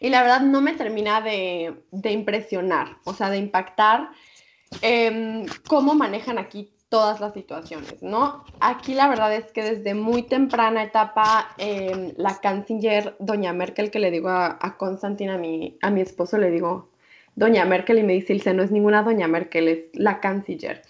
y 0.00 0.10
la 0.10 0.22
verdad 0.22 0.40
no 0.40 0.60
me 0.60 0.74
termina 0.74 1.20
de, 1.20 1.74
impresionar, 2.04 2.96
o 3.04 3.14
sea, 3.14 3.30
de 3.30 3.38
impactar 3.38 4.10
em, 4.82 5.46
cómo 5.68 5.94
manejan 5.94 6.38
aquí 6.38 6.70
todas 6.88 7.20
las 7.20 7.34
situaciones, 7.34 8.02
¿no? 8.02 8.44
Aquí 8.60 8.94
la 8.94 9.08
verdad 9.08 9.34
es 9.34 9.52
que 9.52 9.62
desde 9.62 9.94
muy 9.94 10.22
temprana 10.22 10.82
etapa, 10.82 11.54
em, 11.58 12.12
la 12.16 12.38
canciller, 12.40 13.16
doña 13.18 13.52
Merkel, 13.52 13.90
que 13.90 13.98
le 13.98 14.10
digo 14.10 14.28
a, 14.28 14.58
a 14.60 14.76
Constantin, 14.76 15.30
a 15.30 15.38
mi, 15.38 15.78
a 15.82 15.90
mi 15.90 16.00
esposo, 16.00 16.38
le 16.38 16.50
digo, 16.50 16.90
doña 17.34 17.64
Merkel, 17.64 17.98
y 17.98 18.02
me 18.02 18.14
dice, 18.14 18.54
no 18.54 18.62
es 18.62 18.70
ninguna 18.70 19.02
doña 19.02 19.28
Merkel, 19.28 19.68
es 19.68 19.78
la 19.94 20.20
canciller. 20.20 20.82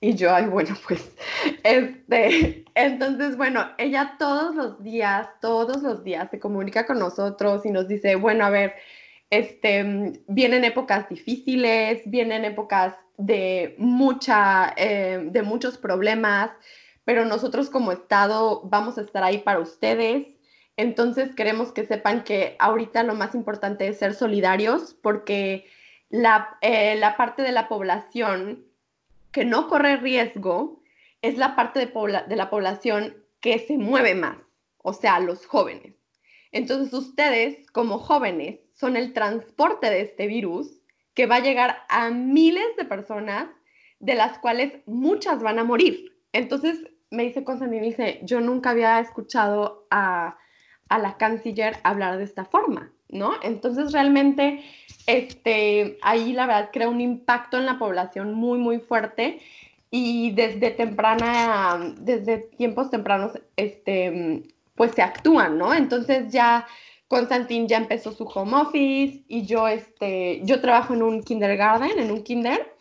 Y 0.00 0.14
yo, 0.14 0.32
ay, 0.32 0.46
bueno, 0.46 0.76
pues, 0.86 1.10
este, 1.64 2.64
entonces, 2.74 3.36
bueno, 3.36 3.68
ella 3.78 4.14
todos 4.18 4.54
los 4.54 4.82
días, 4.82 5.28
todos 5.40 5.82
los 5.82 6.04
días 6.04 6.30
se 6.30 6.38
comunica 6.38 6.86
con 6.86 6.98
nosotros 6.98 7.66
y 7.66 7.70
nos 7.70 7.88
dice, 7.88 8.14
bueno, 8.16 8.44
a 8.44 8.50
ver, 8.50 8.74
este, 9.30 10.20
vienen 10.28 10.64
épocas 10.64 11.08
difíciles, 11.08 12.02
vienen 12.06 12.44
épocas 12.44 12.94
de, 13.16 13.74
mucha, 13.78 14.72
eh, 14.76 15.28
de 15.30 15.42
muchos 15.42 15.76
problemas, 15.78 16.50
pero 17.04 17.24
nosotros 17.24 17.68
como 17.68 17.92
Estado 17.92 18.62
vamos 18.64 18.98
a 18.98 19.02
estar 19.02 19.24
ahí 19.24 19.38
para 19.38 19.58
ustedes. 19.58 20.26
Entonces 20.76 21.34
queremos 21.34 21.72
que 21.72 21.84
sepan 21.84 22.22
que 22.22 22.54
ahorita 22.60 23.02
lo 23.02 23.14
más 23.14 23.34
importante 23.34 23.88
es 23.88 23.98
ser 23.98 24.14
solidarios 24.14 24.94
porque 25.02 25.66
la, 26.08 26.56
eh, 26.60 26.96
la 26.96 27.16
parte 27.16 27.42
de 27.42 27.50
la 27.50 27.68
población 27.68 28.67
que 29.38 29.44
no 29.44 29.68
corre 29.68 29.98
riesgo 29.98 30.82
es 31.22 31.38
la 31.38 31.54
parte 31.54 31.78
de, 31.78 32.36
la 32.36 32.50
población 32.50 33.24
que 33.40 33.60
se 33.60 33.78
mueve 33.78 34.16
más, 34.16 34.36
o 34.78 34.92
sea, 34.92 35.20
los 35.20 35.46
jóvenes. 35.46 35.94
Entonces 36.50 36.92
ustedes 36.92 37.70
como 37.70 38.00
jóvenes 38.00 38.58
son 38.74 38.96
el 38.96 39.12
transporte 39.12 39.90
de 39.90 40.00
este 40.00 40.26
virus 40.26 40.82
que 41.14 41.26
va 41.26 41.36
a 41.36 41.40
llegar 41.40 41.76
a 41.88 42.10
miles 42.10 42.66
de 42.76 42.84
personas, 42.84 43.48
de 44.00 44.16
las 44.16 44.40
cuales 44.40 44.72
muchas 44.86 45.40
van 45.40 45.60
a 45.60 45.64
morir. 45.64 46.18
Entonces 46.32 46.80
me 47.12 47.22
dice 47.22 47.44
Constantine, 47.44 47.86
dice, 47.86 48.18
yo 48.24 48.40
nunca 48.40 48.70
había 48.70 48.98
escuchado 48.98 49.86
a, 49.92 50.36
a, 50.88 50.98
la 50.98 51.16
canciller 51.16 51.76
hablar 51.84 52.18
de 52.18 52.24
esta 52.24 52.44
forma, 52.44 52.92
¿no? 53.08 53.32
Entonces 53.42 53.92
realmente, 53.92 54.64
este, 55.06 55.98
ahí 56.02 56.32
la 56.32 56.46
verdad 56.46 56.70
crea 56.72 56.88
un 56.88 57.00
impacto 57.00 57.58
en 57.58 57.66
la 57.66 57.78
población 57.78 58.34
muy, 58.34 58.58
muy 58.58 58.78
fuerte 58.78 59.40
y 59.90 60.32
desde 60.32 60.70
temprana, 60.70 61.94
desde 62.00 62.38
tiempos 62.38 62.90
tempranos, 62.90 63.32
este, 63.56 64.42
pues 64.74 64.92
se 64.92 65.02
actúan, 65.02 65.58
¿no? 65.58 65.74
Entonces 65.74 66.30
ya 66.30 66.66
Constantin 67.08 67.66
ya 67.66 67.78
empezó 67.78 68.12
su 68.12 68.24
home 68.24 68.54
office 68.54 69.24
y 69.28 69.46
yo, 69.46 69.66
este, 69.66 70.40
yo 70.44 70.60
trabajo 70.60 70.92
en 70.92 71.02
un 71.02 71.22
kindergarten, 71.22 71.98
en 71.98 72.10
un 72.10 72.22
kinder, 72.22 72.74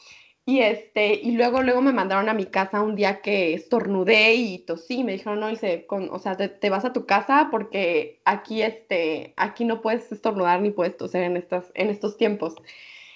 y 0.48 0.62
este, 0.62 1.14
y 1.14 1.32
luego, 1.32 1.62
luego 1.62 1.82
me 1.82 1.92
mandaron 1.92 2.30
a 2.30 2.34
mi 2.34 2.46
casa 2.46 2.80
un 2.80 2.96
día 2.96 3.22
que 3.22 3.54
estornudé 3.54 4.36
y 4.36 4.60
tosí, 4.60 5.04
me 5.04 5.12
dijeron, 5.12 5.42
no, 5.42 5.52
hice, 5.52 5.86
con, 5.86 6.08
o 6.10 6.20
sea, 6.20 6.38
te, 6.38 6.70
vas 6.70 6.86
a 6.86 6.94
tu 6.94 7.06
casa 7.06 7.50
porque 7.52 8.22
aquí, 8.24 8.62
este, 8.62 9.34
aquí 9.36 9.66
no 9.66 9.82
puedes 9.82 10.10
estornudar 10.10 10.62
ni 10.62 10.72
puedes 10.72 10.96
toser 10.96 11.24
en, 11.24 11.36
estas, 11.36 11.70
en 11.74 11.90
estos 11.90 12.16
tiempos. 12.16 12.56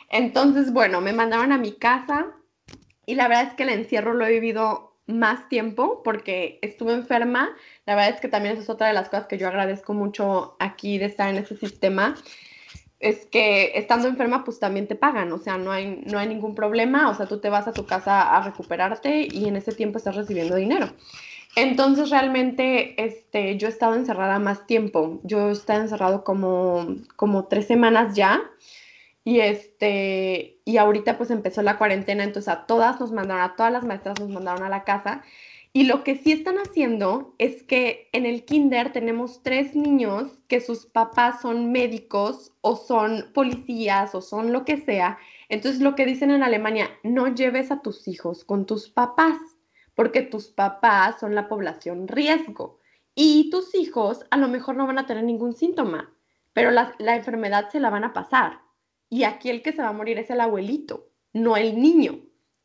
Entonces, 0.10 0.74
bueno, 0.74 1.00
me 1.00 1.14
mandaron 1.14 1.54
a 1.54 1.58
mi 1.58 1.72
casa 1.72 2.36
y 3.06 3.16
la 3.16 3.30
verdad 3.30 3.48
es 3.48 3.54
que 3.54 3.64
el 3.64 3.70
encierro 3.70 4.14
lo 4.14 4.26
he 4.26 4.32
vivido 4.32 4.98
más 5.08 5.48
tiempo 5.48 6.04
porque 6.04 6.60
estuve 6.62 6.92
enferma. 6.92 7.56
La 7.86 7.96
verdad 7.96 8.14
es 8.14 8.20
que 8.20 8.28
también 8.28 8.56
esa 8.56 8.64
es 8.64 8.70
otra 8.70 8.88
de 8.88 8.94
las 8.94 9.08
cosas 9.08 9.28
que 9.28 9.38
yo 9.38 9.48
agradezco 9.48 9.94
mucho 9.94 10.58
aquí 10.60 10.98
de 10.98 11.06
estar 11.06 11.30
en 11.30 11.38
este 11.38 11.56
sistema. 11.56 12.18
Es 13.02 13.26
que 13.26 13.72
estando 13.76 14.08
enferma, 14.08 14.44
pues 14.44 14.60
también 14.60 14.88
te 14.88 14.96
pagan, 14.96 15.32
o 15.34 15.40
sea, 15.40 15.58
no 15.58 15.72
hay, 15.72 16.04
no 16.06 16.20
hay 16.20 16.28
ningún 16.28 16.56
problema, 16.56 17.10
o 17.10 17.16
sea, 17.16 17.26
tú 17.26 17.40
te 17.40 17.50
vas 17.50 17.68
a 17.68 17.74
tu 17.74 17.86
casa 17.86 18.36
a 18.36 18.44
recuperarte 18.44 19.28
y 19.30 19.48
en 19.48 19.56
ese 19.56 19.72
tiempo 19.72 19.98
estás 19.98 20.16
recibiendo 20.16 20.56
dinero. 20.56 20.88
Entonces, 21.56 22.10
realmente, 22.10 23.04
este, 23.04 23.58
yo 23.58 23.68
he 23.68 23.72
estado 23.72 23.96
encerrada 23.96 24.40
más 24.40 24.66
tiempo. 24.68 25.20
Yo 25.24 25.50
he 25.50 25.52
estado 25.52 25.82
encerrado 25.82 26.24
como, 26.24 26.96
como 27.18 27.46
tres 27.48 27.68
semanas 27.68 28.16
ya. 28.16 28.42
Y 29.24 29.40
este, 29.40 30.60
y 30.66 30.78
ahorita 30.78 31.18
pues 31.18 31.30
empezó 31.30 31.62
la 31.62 31.78
cuarentena, 31.78 32.24
entonces 32.24 32.52
a 32.52 32.66
todas 32.66 33.00
nos 33.00 33.12
mandaron, 33.12 33.44
a 33.44 33.56
todas 33.56 33.72
las 33.72 33.84
maestras 33.84 34.20
nos 34.20 34.30
mandaron 34.30 34.64
a 34.64 34.70
la 34.70 34.84
casa. 34.84 35.24
Y 35.74 35.86
lo 35.86 36.04
que 36.04 36.18
sí 36.18 36.34
están 36.34 36.58
haciendo 36.58 37.34
es 37.38 37.64
que 37.64 38.10
en 38.12 38.26
el 38.26 38.44
kinder 38.44 38.92
tenemos 38.92 39.42
tres 39.42 39.74
niños 39.74 40.40
que 40.50 40.60
sus 40.60 40.86
papás 40.86 41.42
son 41.42 41.72
médicos 41.72 42.52
o 42.60 42.76
son 42.76 43.32
policías 43.34 44.14
o 44.14 44.22
son 44.22 44.52
lo 44.52 44.66
que 44.66 44.78
sea. 44.78 45.18
Entonces 45.48 45.82
lo 45.82 45.96
que 45.96 46.06
dicen 46.06 46.30
en 46.32 46.44
Alemania, 46.44 46.90
no 47.04 47.34
lleves 47.34 47.72
a 47.72 47.82
tus 47.82 48.08
hijos 48.10 48.44
con 48.44 48.66
tus 48.66 48.90
papás, 48.90 49.38
porque 49.96 50.22
tus 50.22 50.50
papás 50.50 51.20
son 51.22 51.36
la 51.36 51.48
población 51.48 52.10
riesgo 52.10 52.80
y 53.16 53.50
tus 53.50 53.74
hijos 53.74 54.26
a 54.30 54.38
lo 54.38 54.50
mejor 54.50 54.76
no 54.76 54.88
van 54.88 55.00
a 55.00 55.06
tener 55.06 55.24
ningún 55.24 55.54
síntoma, 55.54 56.14
pero 56.54 56.72
la, 56.72 56.96
la 57.00 57.16
enfermedad 57.16 57.70
se 57.70 57.80
la 57.80 57.90
van 57.90 58.04
a 58.04 58.14
pasar 58.14 58.60
y 59.10 59.24
aquí 59.24 59.50
el 59.50 59.62
que 59.62 59.74
se 59.74 59.82
va 59.82 59.90
a 59.90 59.94
morir 59.94 60.18
es 60.20 60.30
el 60.30 60.40
abuelito, 60.40 61.10
no 61.34 61.58
el 61.58 61.82
niño. 61.82 62.20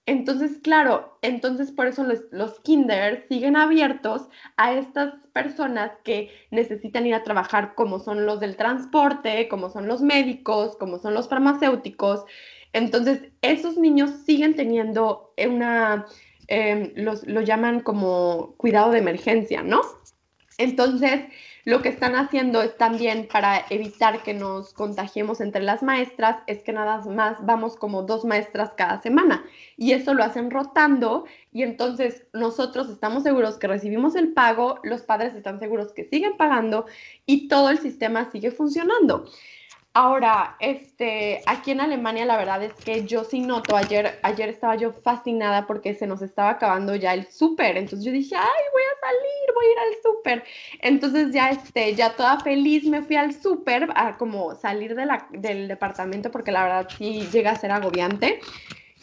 Entonces, 0.06 0.58
claro, 0.62 1.18
entonces 1.20 1.72
por 1.72 1.88
eso 1.88 2.04
los, 2.04 2.20
los 2.30 2.60
kinder 2.60 3.26
siguen 3.28 3.56
abiertos 3.56 4.28
a 4.56 4.72
estas 4.72 5.14
personas 5.32 5.90
que 6.04 6.30
necesitan 6.52 7.06
ir 7.06 7.14
a 7.14 7.24
trabajar, 7.24 7.74
como 7.74 7.98
son 7.98 8.24
los 8.24 8.38
del 8.38 8.56
transporte, 8.56 9.48
como 9.48 9.68
son 9.68 9.88
los 9.88 10.02
médicos, 10.02 10.76
como 10.76 10.98
son 10.98 11.14
los 11.14 11.28
farmacéuticos. 11.28 12.24
Entonces, 12.72 13.22
esos 13.42 13.78
niños 13.78 14.10
siguen 14.24 14.54
teniendo 14.54 15.34
una, 15.44 16.06
em, 16.46 16.92
los, 16.94 17.26
lo 17.26 17.40
llaman 17.40 17.80
como 17.80 18.54
cuidado 18.58 18.92
de 18.92 18.98
emergencia, 18.98 19.62
¿no? 19.62 19.80
Entonces, 20.58 21.22
lo 21.66 21.82
que 21.82 21.88
están 21.88 22.14
haciendo 22.14 22.62
es 22.62 22.76
también 22.78 23.26
para 23.26 23.64
evitar 23.70 24.22
que 24.22 24.32
nos 24.32 24.72
contagiemos 24.72 25.40
entre 25.40 25.64
las 25.64 25.82
maestras, 25.82 26.36
es 26.46 26.62
que 26.62 26.72
nada 26.72 27.02
más 27.06 27.44
vamos 27.44 27.76
como 27.76 28.04
dos 28.04 28.24
maestras 28.24 28.70
cada 28.76 29.02
semana 29.02 29.44
y 29.76 29.90
eso 29.90 30.14
lo 30.14 30.22
hacen 30.22 30.52
rotando 30.52 31.24
y 31.52 31.64
entonces 31.64 32.24
nosotros 32.32 32.88
estamos 32.88 33.24
seguros 33.24 33.58
que 33.58 33.66
recibimos 33.66 34.14
el 34.14 34.32
pago, 34.32 34.78
los 34.84 35.02
padres 35.02 35.34
están 35.34 35.58
seguros 35.58 35.92
que 35.92 36.04
siguen 36.04 36.36
pagando 36.36 36.86
y 37.26 37.48
todo 37.48 37.70
el 37.70 37.78
sistema 37.78 38.30
sigue 38.30 38.52
funcionando. 38.52 39.26
Ahora, 39.98 40.58
este, 40.60 41.42
aquí 41.46 41.70
en 41.70 41.80
Alemania 41.80 42.26
la 42.26 42.36
verdad 42.36 42.62
es 42.62 42.74
que 42.74 43.06
yo 43.06 43.24
sí 43.24 43.40
noto, 43.40 43.74
ayer, 43.74 44.20
ayer 44.22 44.50
estaba 44.50 44.76
yo 44.76 44.92
fascinada 44.92 45.66
porque 45.66 45.94
se 45.94 46.06
nos 46.06 46.20
estaba 46.20 46.50
acabando 46.50 46.94
ya 46.96 47.14
el 47.14 47.26
súper, 47.28 47.78
entonces 47.78 48.04
yo 48.04 48.12
dije, 48.12 48.36
ay, 48.36 48.62
voy 48.74 48.82
a 48.82 49.00
salir, 49.00 49.54
voy 49.54 49.64
a 49.64 49.72
ir 49.72 49.78
al 49.78 50.02
súper. 50.02 50.44
Entonces 50.82 51.32
ya, 51.32 51.48
este, 51.48 51.94
ya 51.94 52.14
toda 52.14 52.42
feliz 52.42 52.84
me 52.84 53.00
fui 53.04 53.16
al 53.16 53.32
súper 53.32 53.88
a 53.94 54.18
como 54.18 54.54
salir 54.56 54.94
del 55.30 55.66
departamento 55.66 56.30
porque 56.30 56.52
la 56.52 56.64
verdad 56.64 56.94
sí 56.98 57.30
llega 57.32 57.52
a 57.52 57.56
ser 57.56 57.70
agobiante. 57.70 58.42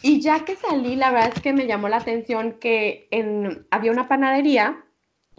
Y 0.00 0.20
ya 0.20 0.44
que 0.44 0.54
salí, 0.54 0.94
la 0.94 1.10
verdad 1.10 1.32
es 1.34 1.40
que 1.40 1.52
me 1.52 1.66
llamó 1.66 1.88
la 1.88 1.96
atención 1.96 2.52
que 2.60 3.08
había 3.72 3.90
una 3.90 4.06
panadería 4.06 4.84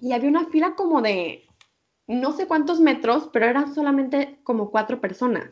y 0.01 0.11
había 0.11 0.29
una 0.29 0.47
fila 0.49 0.75
como 0.75 1.01
de 1.01 1.44
no 2.07 2.31
sé 2.33 2.47
cuántos 2.47 2.79
metros, 2.79 3.29
pero 3.33 3.45
eran 3.45 3.73
solamente 3.73 4.39
como 4.43 4.71
cuatro 4.71 5.01
personas. 5.01 5.49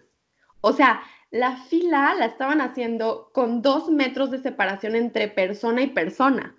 O 0.62 0.74
sea, 0.74 1.02
la 1.32 1.58
fila 1.58 2.14
la 2.14 2.26
estaban 2.26 2.62
haciendo 2.62 3.32
con 3.34 3.62
dos 3.62 3.90
metros 3.90 4.30
de 4.32 4.38
separación 4.38 4.96
entre 4.96 5.28
persona 5.28 5.82
y 5.82 5.88
persona. 5.88 6.56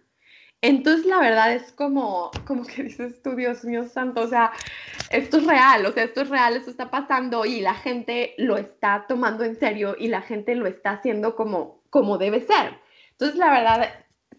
Entonces, 0.62 1.04
la 1.04 1.20
verdad 1.20 1.54
es 1.54 1.72
como, 1.72 2.30
como 2.46 2.64
que 2.64 2.82
dices 2.82 3.22
tú, 3.22 3.36
Dios 3.36 3.64
mío 3.64 3.86
santo, 3.86 4.22
o 4.22 4.26
sea, 4.26 4.50
esto 5.10 5.36
es 5.36 5.46
real, 5.46 5.84
o 5.84 5.92
sea, 5.92 6.04
esto 6.04 6.22
es 6.22 6.30
real, 6.30 6.56
esto 6.56 6.70
está 6.70 6.90
pasando 6.90 7.44
y 7.44 7.60
la 7.60 7.74
gente 7.74 8.34
lo 8.38 8.56
está 8.56 9.04
tomando 9.06 9.44
en 9.44 9.56
serio 9.56 9.94
y 9.98 10.08
la 10.08 10.22
gente 10.22 10.54
lo 10.54 10.66
está 10.66 10.92
haciendo 10.92 11.36
como, 11.36 11.82
como 11.90 12.18
debe 12.18 12.40
ser. 12.40 12.78
Entonces, 13.10 13.36
la 13.36 13.50
verdad, 13.50 13.88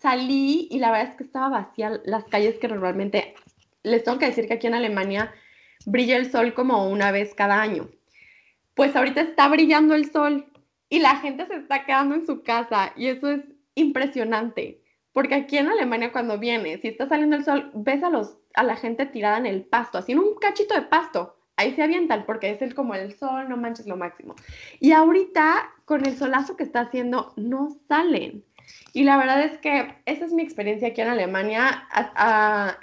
salí 0.02 0.68
y 0.72 0.80
la 0.80 0.92
verdad 0.92 1.12
es 1.12 1.16
que 1.16 1.24
estaba 1.24 1.50
vacía 1.50 2.02
las 2.06 2.26
calles 2.26 2.58
que 2.60 2.68
normalmente, 2.68 3.36
les 3.84 4.04
tengo 4.04 4.18
que 4.18 4.26
decir 4.26 4.48
que 4.48 4.56
aquí 4.56 4.68
en 4.68 4.74
Alemania 4.74 5.32
brilla 5.86 6.18
el 6.18 6.32
sol 6.32 6.54
como 6.54 6.90
una 6.90 7.12
vez 7.12 7.34
cada 7.34 7.62
año. 7.62 7.90
Pues 8.74 8.96
ahorita 8.96 9.22
está 9.22 9.48
brillando 9.48 9.96
el 9.96 10.12
sol 10.12 10.46
y 10.90 11.00
la 11.00 11.18
gente 11.18 11.46
se 11.48 11.56
está 11.56 11.86
quedando 11.86 12.16
en 12.16 12.26
su 12.26 12.44
casa 12.44 12.94
y 12.96 13.08
eso 13.08 13.30
es 13.30 13.42
impresionante. 13.76 14.82
Porque 15.14 15.36
aquí 15.36 15.58
en 15.58 15.68
Alemania 15.68 16.12
cuando 16.12 16.38
viene, 16.38 16.78
si 16.80 16.90
está 16.90 17.08
saliendo 17.08 17.38
el 17.38 17.46
sol, 17.46 17.72
ves 17.74 18.04
a, 18.04 18.10
los, 18.10 18.38
a 18.54 18.64
la 18.64 18.76
gente 18.76 19.06
tirada 19.06 19.38
en 19.38 19.46
el 19.46 19.64
pasto, 19.64 19.98
así 19.98 20.12
en 20.12 20.20
un 20.20 20.36
cachito 20.36 20.76
de 20.76 20.82
pasto. 20.82 21.38
Ahí 21.58 21.74
se 21.74 21.84
avientan 21.84 22.26
porque 22.26 22.50
es 22.50 22.62
el, 22.62 22.76
como 22.76 22.96
el 22.96 23.14
sol, 23.18 23.48
no 23.48 23.56
manches 23.56 23.88
lo 23.88 23.96
máximo. 23.96 24.36
Y 24.82 24.92
ahorita, 24.92 25.72
con 25.86 26.06
el 26.06 26.18
solazo 26.18 26.58
que 26.58 26.64
está 26.64 26.82
haciendo, 26.82 27.32
no 27.38 27.70
salen. 27.88 28.44
Y 28.92 29.04
la 29.04 29.18
verdad 29.18 29.42
es 29.42 29.58
que 29.60 29.96
esa 30.06 30.26
es 30.26 30.34
mi 30.34 30.44
experiencia 30.44 30.90
aquí 30.90 31.00
en 31.00 31.08
Alemania. 31.08 31.88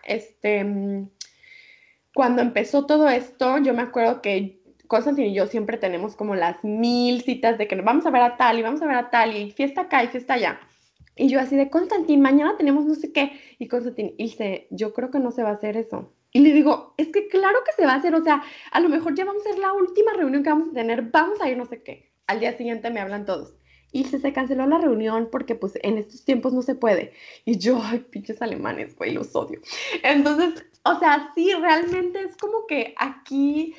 este, 0.04 1.06
cuando 2.14 2.42
empezó 2.42 2.86
todo 2.86 3.08
esto, 3.08 3.58
yo 3.58 3.74
me 3.74 3.82
acuerdo 3.82 4.20
que 4.20 4.60
Constantine 4.86 5.28
y 5.28 5.34
yo 5.34 5.46
siempre 5.46 5.78
tenemos 5.78 6.16
como 6.16 6.34
las 6.34 6.62
mil 6.62 7.22
citas 7.22 7.56
de 7.56 7.66
que 7.66 7.76
nos 7.76 7.86
vamos 7.86 8.04
a 8.04 8.10
ver 8.10 8.22
a 8.22 8.36
tal 8.36 8.58
y 8.58 8.62
vamos 8.62 8.82
a 8.82 8.86
ver 8.86 8.96
a 8.96 9.10
tal 9.10 9.36
y 9.36 9.50
fiesta 9.50 9.82
acá 9.82 10.04
y 10.04 10.08
fiesta 10.08 10.34
allá. 10.34 10.60
Y 11.16 11.28
yo 11.28 11.40
así 11.40 11.56
de, 11.56 11.70
Constantine, 11.70 12.20
mañana 12.20 12.56
tenemos 12.56 12.84
no 12.84 12.94
sé 12.94 13.12
qué. 13.12 13.32
Y 13.58 13.68
Constantine 13.68 14.14
dice, 14.18 14.66
yo 14.70 14.92
creo 14.92 15.10
que 15.10 15.18
no 15.18 15.30
se 15.30 15.42
va 15.42 15.50
a 15.50 15.54
hacer 15.54 15.76
eso. 15.76 16.12
Y 16.32 16.40
le 16.40 16.52
digo, 16.52 16.94
es 16.96 17.08
que 17.08 17.28
claro 17.28 17.58
que 17.64 17.72
se 17.72 17.84
va 17.84 17.92
a 17.92 17.96
hacer, 17.96 18.14
o 18.14 18.22
sea, 18.22 18.42
a 18.70 18.80
lo 18.80 18.88
mejor 18.88 19.14
ya 19.14 19.24
vamos 19.24 19.46
a 19.46 19.50
ser 19.50 19.58
la 19.58 19.72
última 19.74 20.14
reunión 20.14 20.42
que 20.42 20.48
vamos 20.48 20.70
a 20.70 20.72
tener, 20.72 21.02
vamos 21.02 21.40
a 21.40 21.50
ir 21.50 21.58
no 21.58 21.66
sé 21.66 21.82
qué. 21.82 22.12
Al 22.26 22.40
día 22.40 22.56
siguiente 22.56 22.90
me 22.90 23.00
hablan 23.00 23.26
todos. 23.26 23.54
Y 23.92 24.04
se 24.04 24.32
canceló 24.32 24.66
la 24.66 24.78
reunión 24.78 25.28
porque 25.30 25.54
pues 25.54 25.78
en 25.82 25.98
estos 25.98 26.24
tiempos 26.24 26.54
no 26.54 26.62
se 26.62 26.74
puede. 26.74 27.12
Y 27.44 27.58
yo, 27.58 27.78
ay, 27.82 27.98
pinches 27.98 28.40
alemanes, 28.40 28.96
güey, 28.96 29.12
los 29.12 29.36
odio. 29.36 29.60
Entonces, 30.02 30.64
o 30.84 30.98
sea, 30.98 31.30
sí, 31.34 31.52
realmente 31.54 32.22
es 32.22 32.36
como 32.36 32.66
que 32.66 32.94
aquí, 32.98 33.74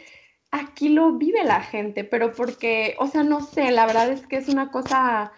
aquí 0.51 0.89
lo 0.89 1.13
vive 1.13 1.43
la 1.43 1.61
gente, 1.61 2.03
pero 2.03 2.33
porque, 2.33 2.95
o 2.99 3.07
sea, 3.07 3.23
no 3.23 3.41
sé, 3.41 3.71
la 3.71 3.85
verdad 3.85 4.09
es 4.09 4.25
que 4.27 4.37
es 4.37 4.49
una 4.49 4.71
cosa 4.71 5.31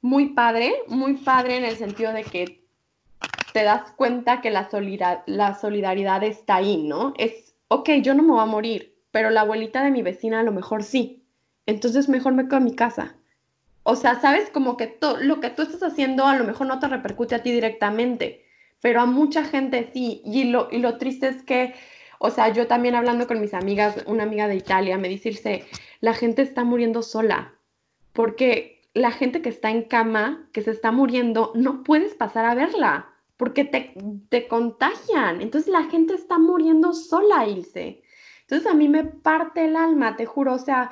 muy 0.00 0.30
padre, 0.30 0.74
muy 0.86 1.14
padre 1.14 1.56
en 1.56 1.64
el 1.64 1.76
sentido 1.76 2.12
de 2.12 2.24
que 2.24 2.64
te 3.52 3.64
das 3.64 3.90
cuenta 3.92 4.40
que 4.40 4.50
la, 4.50 4.68
la 5.26 5.54
solidaridad 5.54 6.22
está 6.22 6.56
ahí, 6.56 6.84
¿no? 6.84 7.14
Es, 7.18 7.54
ok, 7.68 7.90
yo 8.02 8.14
no 8.14 8.22
me 8.22 8.32
voy 8.32 8.42
a 8.42 8.46
morir, 8.46 8.94
pero 9.10 9.30
la 9.30 9.40
abuelita 9.40 9.82
de 9.82 9.90
mi 9.90 10.02
vecina 10.02 10.40
a 10.40 10.44
lo 10.44 10.52
mejor 10.52 10.84
sí. 10.84 11.24
Entonces 11.66 12.08
mejor 12.08 12.34
me 12.34 12.44
quedo 12.44 12.58
en 12.58 12.64
mi 12.64 12.74
casa. 12.74 13.16
O 13.82 13.96
sea, 13.96 14.20
sabes 14.20 14.50
como 14.50 14.76
que 14.76 14.98
lo 15.20 15.40
que 15.40 15.50
tú 15.50 15.62
estás 15.62 15.82
haciendo 15.82 16.26
a 16.26 16.36
lo 16.36 16.44
mejor 16.44 16.66
no 16.66 16.78
te 16.78 16.88
repercute 16.88 17.34
a 17.34 17.42
ti 17.42 17.50
directamente, 17.50 18.44
pero 18.80 19.00
a 19.00 19.06
mucha 19.06 19.44
gente 19.44 19.90
sí. 19.92 20.22
Y 20.24 20.44
lo, 20.44 20.68
y 20.70 20.78
lo 20.78 20.98
triste 20.98 21.28
es 21.28 21.42
que, 21.42 21.74
o 22.18 22.30
sea, 22.30 22.52
yo 22.52 22.66
también 22.66 22.94
hablando 22.94 23.26
con 23.26 23.40
mis 23.40 23.54
amigas, 23.54 24.04
una 24.06 24.24
amiga 24.24 24.48
de 24.48 24.56
Italia 24.56 24.98
me 24.98 25.08
dice, 25.08 25.64
la 26.00 26.14
gente 26.14 26.42
está 26.42 26.64
muriendo 26.64 27.02
sola, 27.02 27.54
porque 28.12 28.82
la 28.94 29.10
gente 29.10 29.42
que 29.42 29.48
está 29.48 29.70
en 29.70 29.82
cama, 29.82 30.48
que 30.52 30.62
se 30.62 30.70
está 30.70 30.92
muriendo, 30.92 31.52
no 31.54 31.82
puedes 31.84 32.14
pasar 32.14 32.44
a 32.44 32.54
verla, 32.54 33.10
porque 33.36 33.64
te, 33.64 33.94
te 34.28 34.48
contagian. 34.48 35.40
Entonces 35.40 35.70
la 35.70 35.84
gente 35.84 36.14
está 36.14 36.38
muriendo 36.38 36.92
sola, 36.92 37.46
Ilse. 37.46 38.02
Entonces 38.42 38.66
a 38.66 38.74
mí 38.74 38.88
me 38.88 39.04
parte 39.04 39.66
el 39.66 39.76
alma, 39.76 40.16
te 40.16 40.26
juro, 40.26 40.54
o 40.54 40.58
sea, 40.58 40.90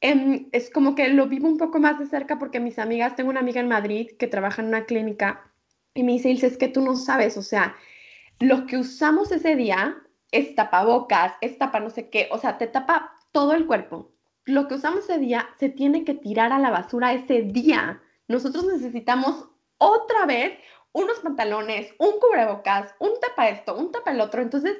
em, 0.00 0.48
es 0.52 0.70
como 0.70 0.94
que 0.94 1.08
lo 1.08 1.26
vivo 1.28 1.46
un 1.46 1.58
poco 1.58 1.78
más 1.78 1.98
de 1.98 2.06
cerca 2.06 2.38
porque 2.38 2.58
mis 2.58 2.78
amigas, 2.78 3.16
tengo 3.16 3.30
una 3.30 3.40
amiga 3.40 3.60
en 3.60 3.68
Madrid 3.68 4.10
que 4.18 4.26
trabaja 4.26 4.62
en 4.62 4.68
una 4.68 4.86
clínica 4.86 5.52
y 5.96 6.02
me 6.02 6.12
dice, 6.12 6.30
Ilse, 6.30 6.46
es 6.46 6.56
que 6.56 6.68
tú 6.68 6.80
no 6.80 6.96
sabes, 6.96 7.36
o 7.36 7.42
sea, 7.42 7.74
lo 8.38 8.66
que 8.66 8.76
usamos 8.76 9.32
ese 9.32 9.56
día 9.56 9.96
es 10.30 10.54
tapabocas, 10.54 11.34
es 11.40 11.58
tapa 11.58 11.80
no 11.80 11.90
sé 11.90 12.10
qué, 12.10 12.28
o 12.30 12.38
sea, 12.38 12.58
te 12.58 12.66
tapa 12.66 13.18
todo 13.32 13.54
el 13.54 13.66
cuerpo. 13.66 14.12
Lo 14.44 14.68
que 14.68 14.74
usamos 14.74 15.04
ese 15.04 15.18
día 15.18 15.48
se 15.58 15.68
tiene 15.68 16.04
que 16.04 16.14
tirar 16.14 16.52
a 16.52 16.58
la 16.58 16.70
basura 16.70 17.12
ese 17.12 17.42
día. 17.42 18.00
Nosotros 18.28 18.66
necesitamos 18.66 19.48
otra 19.78 20.26
vez 20.26 20.58
unos 20.92 21.18
pantalones, 21.20 21.92
un 21.98 22.20
cubrebocas, 22.20 22.94
un 23.00 23.10
tapa 23.20 23.48
esto, 23.48 23.76
un 23.76 23.90
tapa 23.90 24.12
el 24.12 24.20
otro. 24.20 24.42
Entonces, 24.42 24.78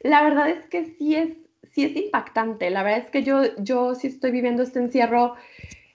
la 0.00 0.22
verdad 0.22 0.48
es 0.48 0.66
que 0.66 0.84
sí 0.84 1.16
es 1.16 1.36
sí 1.72 1.84
es 1.84 1.96
impactante. 1.96 2.70
La 2.70 2.82
verdad 2.82 3.00
es 3.00 3.10
que 3.10 3.22
yo, 3.22 3.42
yo 3.58 3.94
sí 3.94 4.08
estoy 4.08 4.30
viviendo 4.30 4.62
este 4.62 4.78
encierro. 4.78 5.34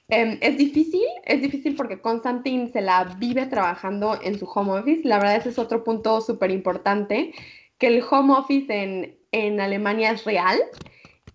Em, 0.09 0.37
es 0.41 0.57
difícil, 0.57 1.05
es 1.25 1.41
difícil 1.41 1.75
porque 1.75 2.01
Constantine 2.01 2.71
se 2.71 2.81
la 2.81 3.15
vive 3.17 3.45
trabajando 3.45 4.19
en 4.21 4.37
su 4.37 4.45
home 4.45 4.79
office. 4.79 5.07
La 5.07 5.17
verdad 5.17 5.37
ese 5.37 5.49
es 5.49 5.59
otro 5.59 5.83
punto 5.83 6.21
súper 6.21 6.51
importante, 6.51 7.33
que 7.77 7.87
el 7.87 8.03
home 8.09 8.33
office 8.33 8.73
en, 8.73 9.17
en 9.31 9.59
Alemania 9.59 10.11
es 10.11 10.23
real. 10.25 10.59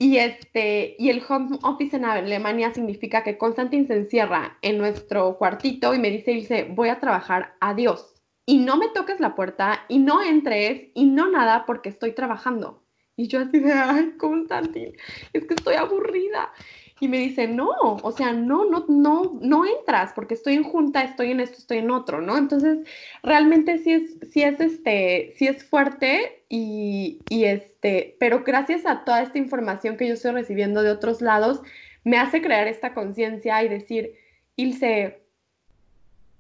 Y, 0.01 0.19
este, 0.19 0.95
y 0.99 1.11
el 1.11 1.23
home 1.29 1.59
office 1.63 1.97
en 1.97 2.05
Alemania 2.05 2.73
significa 2.73 3.25
que 3.25 3.37
Constantine 3.37 3.87
se 3.87 3.95
encierra 3.95 4.57
en 4.63 4.79
nuestro 4.79 5.37
cuartito 5.39 5.93
y 5.93 5.99
me 5.99 6.11
dice, 6.11 6.31
dice, 6.31 6.69
voy 6.71 6.89
a 6.89 7.01
trabajar, 7.01 7.57
adiós. 7.61 8.15
Y 8.47 8.59
no 8.59 8.77
me 8.77 8.89
toques 8.89 9.19
la 9.19 9.35
puerta 9.35 9.85
y 9.89 9.99
no 9.99 10.23
entres 10.23 10.89
y 10.95 11.07
no 11.07 11.31
nada 11.31 11.67
porque 11.67 11.89
estoy 11.89 12.13
trabajando. 12.13 12.85
Y 13.17 13.27
yo 13.27 13.41
así 13.41 13.59
de, 13.59 13.73
ay, 13.73 14.13
Constantin, 14.17 14.93
es 15.33 15.45
que 15.45 15.55
estoy 15.55 15.75
aburrida. 15.75 16.53
Y 17.01 17.09
me 17.09 17.19
dice, 17.19 17.47
no, 17.47 17.71
o 17.81 18.13
sea, 18.13 18.33
no, 18.33 18.65
no, 18.65 18.85
no, 18.89 19.39
no 19.41 19.65
entras 19.65 20.13
porque 20.15 20.35
estoy 20.35 20.55
en 20.55 20.65
junta, 20.65 21.03
estoy 21.03 21.31
en 21.31 21.41
esto, 21.41 21.59
estoy 21.59 21.79
en 21.79 21.91
otro, 21.91 22.21
¿no? 22.21 22.37
Entonces, 22.37 22.79
realmente 23.23 23.79
sí 23.79 23.93
es, 23.93 24.17
sí 24.33 24.43
es, 24.43 24.59
este, 24.61 25.35
sí 25.37 25.47
es 25.47 25.65
fuerte 25.65 26.45
y, 26.49 27.21
y 27.29 27.45
este, 27.45 28.17
pero 28.19 28.43
gracias 28.45 28.85
a 28.87 29.05
toda 29.05 29.23
esta 29.23 29.39
información 29.39 29.97
que 29.97 30.09
yo 30.09 30.15
estoy 30.15 30.33
recibiendo 30.33 30.83
de 30.83 30.91
otros 30.91 31.21
lados, 31.21 31.61
me 32.05 32.19
hace 32.19 32.43
crear 32.43 32.67
esta 32.67 32.95
conciencia 32.95 33.63
y 33.63 33.69
decir, 33.69 34.15
Ilse, 34.57 35.23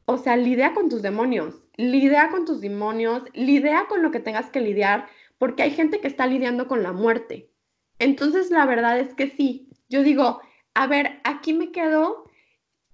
o 0.06 0.16
sea, 0.18 0.36
lidia 0.36 0.72
con 0.74 0.88
tus 0.88 1.02
demonios, 1.02 1.62
lidia 1.76 2.30
con 2.30 2.46
tus 2.46 2.60
demonios, 2.60 3.22
lidia 3.34 3.86
con 3.88 4.02
lo 4.02 4.10
que 4.10 4.20
tengas 4.20 4.50
que 4.50 4.60
lidiar, 4.60 5.06
porque 5.38 5.62
hay 5.62 5.70
gente 5.70 6.00
que 6.00 6.08
está 6.08 6.26
lidiando 6.26 6.66
con 6.66 6.82
la 6.82 6.92
muerte. 6.92 7.50
Entonces, 7.98 8.50
la 8.50 8.64
verdad 8.66 8.98
es 8.98 9.14
que 9.14 9.28
sí, 9.28 9.68
yo 9.88 10.02
digo, 10.02 10.40
a 10.74 10.86
ver, 10.86 11.20
aquí 11.24 11.52
me 11.52 11.72
quedo, 11.72 12.24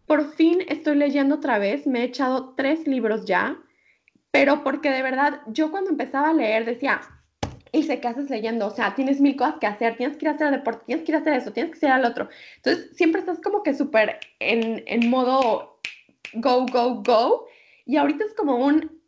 por 0.06 0.34
fin 0.34 0.58
estoy 0.68 0.96
leyendo 0.96 1.36
otra 1.36 1.58
vez, 1.58 1.86
me 1.86 2.00
he 2.00 2.04
echado 2.04 2.54
tres 2.56 2.86
libros 2.86 3.24
ya, 3.24 3.58
pero 4.30 4.64
porque 4.64 4.90
de 4.90 5.02
verdad, 5.02 5.40
yo 5.46 5.70
cuando 5.70 5.90
empezaba 5.90 6.30
a 6.30 6.34
leer 6.34 6.64
decía, 6.64 7.00
y 7.72 7.82
sé 7.82 8.00
qué 8.00 8.08
haces 8.08 8.30
leyendo, 8.30 8.66
o 8.66 8.70
sea, 8.70 8.94
tienes 8.94 9.20
mil 9.20 9.36
cosas 9.36 9.56
que 9.60 9.66
hacer, 9.66 9.96
tienes 9.96 10.16
que 10.16 10.26
ir 10.26 10.28
a 10.28 10.34
hacer 10.34 10.50
deporte, 10.50 10.84
tienes 10.86 11.04
que 11.04 11.12
ir 11.12 11.16
a 11.16 11.20
hacer 11.20 11.34
eso, 11.34 11.52
tienes 11.52 11.78
que 11.78 11.86
ir 11.86 11.92
al 11.92 12.04
otro. 12.04 12.28
Entonces, 12.56 12.96
siempre 12.96 13.20
estás 13.20 13.40
como 13.40 13.62
que 13.62 13.74
súper 13.74 14.20
en, 14.38 14.84
en 14.86 15.10
modo 15.10 15.80
go, 16.34 16.66
go, 16.66 17.02
go. 17.02 17.46
Y 17.84 17.96
ahorita 17.96 18.24
es 18.24 18.34
como 18.34 18.56
un, 18.56 19.00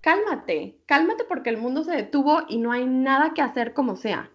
cálmate, 0.00 0.78
cálmate 0.86 1.24
porque 1.24 1.50
el 1.50 1.56
mundo 1.56 1.84
se 1.84 1.92
detuvo 1.92 2.42
y 2.48 2.58
no 2.58 2.72
hay 2.72 2.84
nada 2.86 3.32
que 3.34 3.42
hacer 3.42 3.72
como 3.72 3.96
sea. 3.96 4.30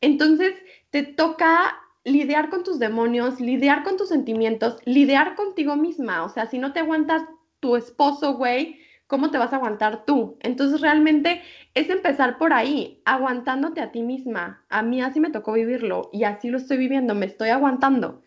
Entonces 0.00 0.54
te 0.90 1.02
toca 1.02 1.78
lidiar 2.06 2.50
con 2.50 2.62
tus 2.62 2.78
demonios, 2.78 3.40
lidiar 3.40 3.82
con 3.82 3.96
tus 3.96 4.08
sentimientos, 4.08 4.78
lidiar 4.84 5.34
contigo 5.34 5.74
misma. 5.74 6.24
O 6.24 6.28
sea, 6.28 6.46
si 6.46 6.58
no 6.58 6.72
te 6.72 6.78
aguantas 6.78 7.22
tu 7.58 7.74
esposo, 7.74 8.34
güey, 8.34 8.78
¿cómo 9.08 9.32
te 9.32 9.38
vas 9.38 9.52
a 9.52 9.56
aguantar 9.56 10.04
tú? 10.06 10.38
Entonces 10.40 10.80
realmente 10.80 11.42
es 11.74 11.90
empezar 11.90 12.38
por 12.38 12.52
ahí, 12.52 13.02
aguantándote 13.04 13.80
a 13.80 13.90
ti 13.90 14.02
misma. 14.02 14.64
A 14.68 14.82
mí 14.82 15.02
así 15.02 15.18
me 15.18 15.30
tocó 15.30 15.52
vivirlo 15.52 16.08
y 16.12 16.22
así 16.22 16.48
lo 16.48 16.58
estoy 16.58 16.76
viviendo, 16.76 17.16
me 17.16 17.26
estoy 17.26 17.48
aguantando. 17.48 18.22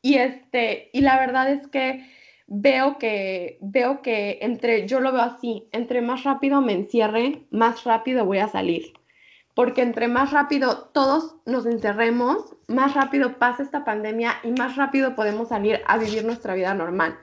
Y 0.00 0.14
este, 0.14 0.90
y 0.92 1.00
la 1.00 1.18
verdad 1.18 1.50
es 1.50 1.66
que 1.66 2.06
veo 2.46 2.98
que, 2.98 3.58
veo 3.60 4.00
que 4.00 4.38
entre, 4.42 4.86
yo 4.86 5.00
lo 5.00 5.12
veo 5.12 5.22
así, 5.22 5.68
entre 5.72 6.02
más 6.02 6.22
rápido 6.22 6.60
me 6.60 6.72
encierre, 6.72 7.46
más 7.50 7.82
rápido 7.82 8.24
voy 8.24 8.38
a 8.38 8.48
salir. 8.48 8.92
Porque 9.54 9.82
entre 9.82 10.08
más 10.08 10.32
rápido 10.32 10.90
todos 10.92 11.36
nos 11.46 11.66
encerremos, 11.66 12.56
más 12.66 12.94
rápido 12.94 13.38
pasa 13.38 13.62
esta 13.62 13.84
pandemia 13.84 14.34
y 14.42 14.50
más 14.50 14.76
rápido 14.76 15.14
podemos 15.14 15.48
salir 15.48 15.80
a 15.86 15.96
vivir 15.98 16.24
nuestra 16.24 16.54
vida 16.54 16.74
normal. 16.74 17.18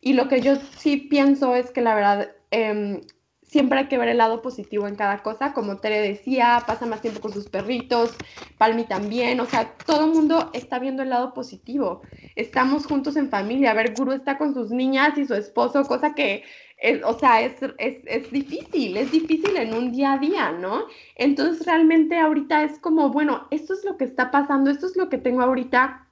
Y 0.00 0.14
lo 0.14 0.28
que 0.28 0.40
yo 0.40 0.56
sí 0.56 0.96
pienso 0.96 1.54
es 1.54 1.70
que 1.70 1.82
la 1.82 1.94
verdad, 1.94 2.32
em, 2.50 3.02
siempre 3.50 3.80
hay 3.80 3.88
que 3.88 3.98
ver 3.98 4.08
el 4.08 4.18
lado 4.18 4.42
positivo 4.42 4.86
en 4.86 4.94
cada 4.94 5.22
cosa, 5.24 5.52
como 5.52 5.78
Tere 5.78 6.00
decía, 6.00 6.62
pasa 6.66 6.86
más 6.86 7.02
tiempo 7.02 7.20
con 7.20 7.32
sus 7.32 7.48
perritos, 7.48 8.14
Palmi 8.58 8.84
también, 8.84 9.40
o 9.40 9.46
sea, 9.46 9.74
todo 9.86 10.04
el 10.04 10.12
mundo 10.12 10.50
está 10.54 10.78
viendo 10.78 11.02
el 11.02 11.10
lado 11.10 11.34
positivo. 11.34 12.02
Estamos 12.36 12.86
juntos 12.86 13.16
en 13.16 13.28
familia, 13.28 13.72
a 13.72 13.74
ver, 13.74 13.94
Guru 13.96 14.12
está 14.12 14.38
con 14.38 14.54
sus 14.54 14.70
niñas 14.70 15.18
y 15.18 15.26
su 15.26 15.34
esposo, 15.34 15.82
cosa 15.84 16.14
que, 16.14 16.44
es, 16.80 17.02
o 17.04 17.18
sea, 17.18 17.42
es, 17.42 17.54
es, 17.78 17.98
es 18.06 18.30
difícil, 18.30 18.96
es 18.96 19.12
difícil 19.12 19.56
en 19.56 19.74
un 19.74 19.92
día 19.92 20.14
a 20.14 20.18
día, 20.18 20.52
¿no? 20.52 20.86
Entonces, 21.14 21.66
realmente 21.66 22.18
ahorita 22.18 22.64
es 22.64 22.78
como, 22.78 23.10
bueno, 23.10 23.46
esto 23.50 23.74
es 23.74 23.84
lo 23.84 23.96
que 23.96 24.04
está 24.04 24.30
pasando, 24.30 24.70
esto 24.70 24.86
es 24.86 24.96
lo 24.96 25.10
que 25.10 25.18
tengo 25.18 25.42
ahorita, 25.42 26.06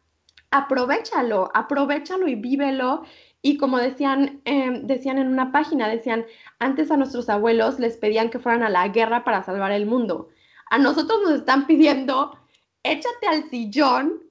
aprovechalo, 0.50 1.50
aprovechalo 1.54 2.28
y 2.28 2.34
vívelo 2.34 3.04
y 3.40 3.56
como 3.56 3.78
decían, 3.78 4.40
em, 4.44 4.86
decían 4.86 5.18
en 5.18 5.28
una 5.28 5.52
página, 5.52 5.88
decían, 5.88 6.26
antes 6.58 6.90
a 6.90 6.96
nuestros 6.96 7.28
abuelos 7.28 7.78
les 7.78 7.96
pedían 7.96 8.30
que 8.30 8.38
fueran 8.38 8.62
a 8.62 8.68
la 8.68 8.88
guerra 8.88 9.24
para 9.24 9.42
salvar 9.44 9.72
el 9.72 9.86
mundo. 9.86 10.28
A 10.70 10.78
nosotros 10.78 11.20
nos 11.22 11.32
están 11.32 11.66
pidiendo, 11.66 12.36
échate 12.82 13.26
al 13.26 13.48
sillón, 13.48 14.22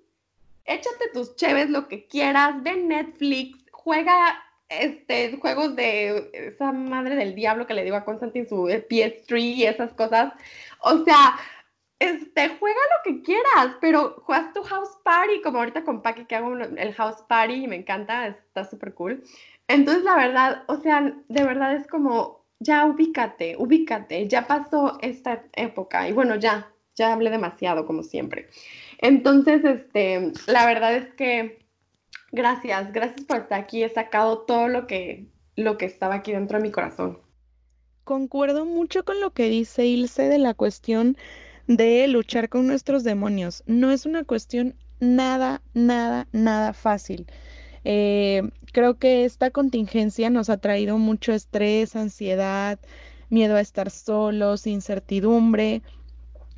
échate 0.65 1.09
tus 1.13 1.35
cheves, 1.35 1.69
lo 1.69 1.87
que 1.87 2.05
quieras, 2.07 2.61
ve 2.61 2.75
Netflix, 2.75 3.65
juega 3.71 4.43
este, 4.69 5.37
juegos 5.37 5.75
de 5.75 6.29
esa 6.33 6.71
madre 6.71 7.15
del 7.15 7.35
diablo 7.35 7.67
que 7.67 7.73
le 7.73 7.83
digo 7.83 7.95
a 7.95 8.05
Constantine 8.05 8.47
su 8.47 8.67
PS3 8.67 9.39
y 9.39 9.63
esas 9.63 9.93
cosas. 9.93 10.33
O 10.81 11.03
sea, 11.03 11.37
este, 11.99 12.49
juega 12.59 12.79
lo 12.95 13.03
que 13.03 13.21
quieras, 13.23 13.77
pero 13.81 14.21
juegas 14.25 14.53
tu 14.53 14.63
house 14.63 14.97
party, 15.03 15.41
como 15.41 15.59
ahorita 15.59 15.83
con 15.83 16.01
Paki 16.01 16.25
que 16.25 16.35
hago 16.35 16.53
el 16.55 16.93
house 16.93 17.23
party 17.27 17.63
y 17.63 17.67
me 17.67 17.77
encanta, 17.77 18.27
está 18.27 18.65
súper 18.65 18.93
cool. 18.93 19.23
Entonces, 19.67 20.03
la 20.03 20.15
verdad, 20.15 20.63
o 20.67 20.77
sea, 20.77 21.13
de 21.27 21.43
verdad 21.43 21.75
es 21.75 21.87
como, 21.87 22.45
ya 22.59 22.85
ubícate, 22.85 23.55
ubícate, 23.57 24.27
ya 24.27 24.47
pasó 24.47 24.97
esta 25.01 25.43
época 25.53 26.07
y 26.07 26.13
bueno, 26.13 26.35
ya, 26.35 26.71
ya 26.95 27.13
hablé 27.13 27.29
demasiado 27.29 27.85
como 27.85 28.03
siempre. 28.03 28.49
Entonces, 28.99 29.63
este, 29.65 30.31
la 30.47 30.65
verdad 30.65 30.95
es 30.95 31.13
que 31.15 31.66
gracias, 32.31 32.91
gracias 32.91 33.25
por 33.25 33.37
estar 33.37 33.59
aquí, 33.59 33.83
he 33.83 33.89
sacado 33.89 34.39
todo 34.39 34.67
lo 34.67 34.87
que, 34.87 35.27
lo 35.55 35.77
que 35.77 35.85
estaba 35.85 36.15
aquí 36.15 36.31
dentro 36.31 36.57
de 36.57 36.63
mi 36.63 36.71
corazón. 36.71 37.19
Concuerdo 38.03 38.65
mucho 38.65 39.03
con 39.03 39.19
lo 39.19 39.31
que 39.31 39.49
dice 39.49 39.85
Ilse 39.85 40.29
de 40.29 40.37
la 40.37 40.53
cuestión 40.53 41.17
de 41.67 42.07
luchar 42.07 42.49
con 42.49 42.65
nuestros 42.65 43.03
demonios. 43.03 43.63
No 43.67 43.91
es 43.91 44.05
una 44.05 44.23
cuestión 44.23 44.75
nada, 44.99 45.61
nada, 45.73 46.27
nada 46.31 46.73
fácil. 46.73 47.27
Eh, 47.83 48.49
creo 48.73 48.97
que 48.97 49.25
esta 49.25 49.51
contingencia 49.51 50.29
nos 50.29 50.49
ha 50.49 50.57
traído 50.57 50.97
mucho 50.97 51.33
estrés, 51.33 51.95
ansiedad, 51.95 52.79
miedo 53.29 53.55
a 53.55 53.61
estar 53.61 53.89
solos, 53.89 54.67
incertidumbre. 54.67 55.81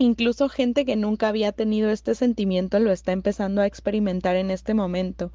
Incluso 0.02 0.48
gente 0.48 0.86
que 0.86 0.96
nunca 0.96 1.28
había 1.28 1.52
tenido 1.52 1.90
este 1.92 2.16
sentimiento 2.16 2.80
lo 2.80 2.92
está 2.92 3.12
empezando 3.12 3.62
a 3.62 3.66
experimentar 3.66 4.38
en 4.38 4.50
este 4.50 4.74
momento. 4.74 5.34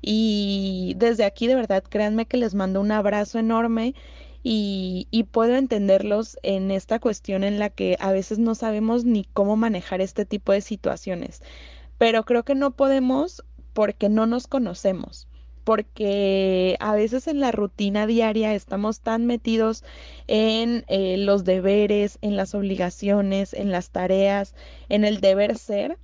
Y 0.00 0.94
desde 0.98 1.24
aquí 1.24 1.48
de 1.48 1.56
verdad 1.56 1.82
créanme 1.82 2.26
que 2.26 2.36
les 2.36 2.54
mando 2.54 2.80
un 2.80 2.92
abrazo 2.92 3.40
enorme 3.40 3.94
y, 4.44 5.26
puedo 5.32 5.56
entenderlos 5.56 6.38
en 6.44 6.70
esta 6.70 7.00
cuestión 7.00 7.42
en 7.42 7.58
la 7.58 7.70
que 7.70 7.96
a 7.98 8.12
veces 8.12 8.38
no 8.38 8.54
sabemos 8.54 9.04
ni 9.04 9.24
cómo 9.24 9.56
manejar 9.56 10.00
este 10.00 10.24
tipo 10.24 10.52
de 10.52 10.60
situaciones, 10.60 11.42
pero 11.98 12.24
creo 12.24 12.44
que 12.44 12.54
no 12.54 12.70
podemos 12.70 13.42
porque 13.72 14.08
no 14.08 14.26
nos 14.26 14.46
conocemos 14.46 15.26
porque 15.64 16.76
a 16.80 16.94
veces 16.94 17.26
en 17.26 17.40
la 17.40 17.50
rutina 17.52 18.06
diaria 18.06 18.54
estamos 18.54 19.00
tan 19.00 19.26
metidos 19.26 19.82
en 20.26 20.84
eh, 20.88 21.16
los 21.16 21.44
deberes, 21.44 22.18
en 22.20 22.36
las 22.36 22.54
obligaciones, 22.54 23.54
en 23.54 23.72
las 23.72 23.90
tareas, 23.90 24.54
en 24.88 25.04
el 25.04 25.20
deber 25.20 25.58
ser, 25.58 25.98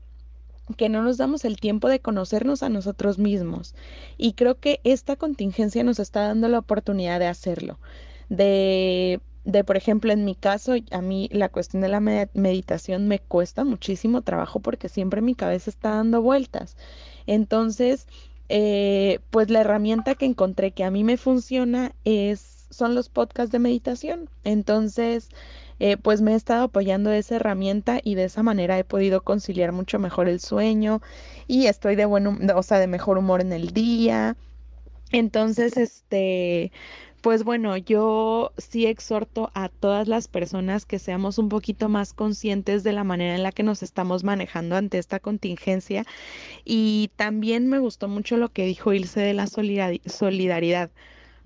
que 0.77 0.88
no 0.88 1.03
nos 1.03 1.18
damos 1.18 1.44
el 1.44 1.59
tiempo 1.59 1.88
de 1.88 2.01
conocernos 2.01 2.62
a 2.62 2.68
nosotros 2.68 3.18
mismos. 3.18 3.75
Y 4.16 4.33
creo 4.33 4.59
que 4.59 4.81
esta 4.85 5.16
contingencia 5.16 5.85
nos 5.85 5.99
está 5.99 6.23
dando 6.23 6.49
la 6.49 6.59
oportunidad 6.59 7.18
de 7.20 7.27
hacerlo, 7.27 7.79
de 8.29 9.20
de, 9.44 9.64
por 9.64 9.77
ejemplo, 9.77 10.12
en 10.12 10.25
mi 10.25 10.35
caso, 10.35 10.75
a 10.90 11.01
mí 11.01 11.29
la 11.33 11.49
cuestión 11.49 11.83
de 11.83 11.88
la 11.88 12.01
meditación 12.01 13.09
me 13.09 13.20
cuesta 13.20 13.64
muchísimo 13.64 14.23
trabajo 14.23 14.61
porque 14.61 14.88
siempre 14.88 15.23
mi 15.23 15.35
cabeza 15.35 15.70
está 15.70 15.90
dando 15.90 16.20
vueltas. 16.23 16.77
Entonces, 17.27 18.07
eh, 18.53 19.21
pues 19.31 19.49
la 19.49 19.61
herramienta 19.61 20.17
que 20.17 20.27
encontré 20.27 20.73
que 20.73 20.83
a 20.85 20.91
mí 20.91 21.05
me 21.05 21.17
funciona 21.17 21.93
es, 22.05 22.67
son 22.71 22.97
los 22.97 23.09
podcasts 23.09 23.53
de 23.53 23.61
meditación. 23.61 24.29
Entonces, 24.43 25.29
eh, 25.79 25.97
pues 25.97 26.21
me 26.21 26.33
he 26.33 26.35
estado 26.35 26.65
apoyando 26.65 27.13
esa 27.13 27.37
herramienta 27.37 28.01
y 28.03 28.17
de 28.17 28.25
esa 28.25 28.43
manera 28.43 28.77
he 28.79 28.85
podido 28.85 29.23
conciliar 29.23 29.71
mucho 29.73 30.01
mejor 30.01 30.29
el 30.29 30.41
sueño 30.41 31.01
y 31.47 31.67
estoy 31.67 31.95
de 31.95 32.07
buen, 32.07 32.51
o 32.51 32.63
sea, 32.65 32.79
de 32.81 32.89
mejor 32.89 33.19
humor 33.19 33.41
en 33.41 33.53
el 33.53 33.69
día. 33.73 34.37
Entonces, 35.13 35.77
este, 35.77 36.73
pues 37.21 37.45
bueno, 37.45 37.77
yo 37.77 38.53
sí 38.57 38.87
exhorto 38.87 39.51
a 39.55 39.69
todas 39.69 40.09
las 40.09 40.29
personas 40.29 40.87
que 40.87 40.99
seamos 40.99 41.39
un 41.39 41.49
poquito 41.49 41.89
más 41.89 42.13
conscientes 42.15 42.83
de 42.83 42.93
la 42.93 43.05
manera 43.05 43.35
en 43.35 43.43
la 43.43 43.53
que 43.53 43.63
nos 43.63 43.83
estamos 43.83 44.25
manejando 44.25 44.77
ante 44.77 44.99
esta 44.99 45.21
contingencia. 45.21 46.05
Y 46.65 47.11
también 47.17 47.69
me 47.69 47.79
gustó 47.79 48.09
mucho 48.09 48.37
lo 48.37 48.49
que 48.51 48.67
dijo 48.67 48.93
Ilse 48.93 49.21
de 49.21 49.35
la 49.35 49.47
solidaridad, 49.47 50.91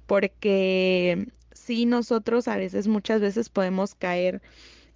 porque 0.07 1.29
sí 1.53 1.87
nosotros 1.87 2.47
a 2.49 2.57
veces, 2.57 2.89
muchas 2.89 3.21
veces 3.21 3.49
podemos 3.49 3.95
caer 3.95 4.43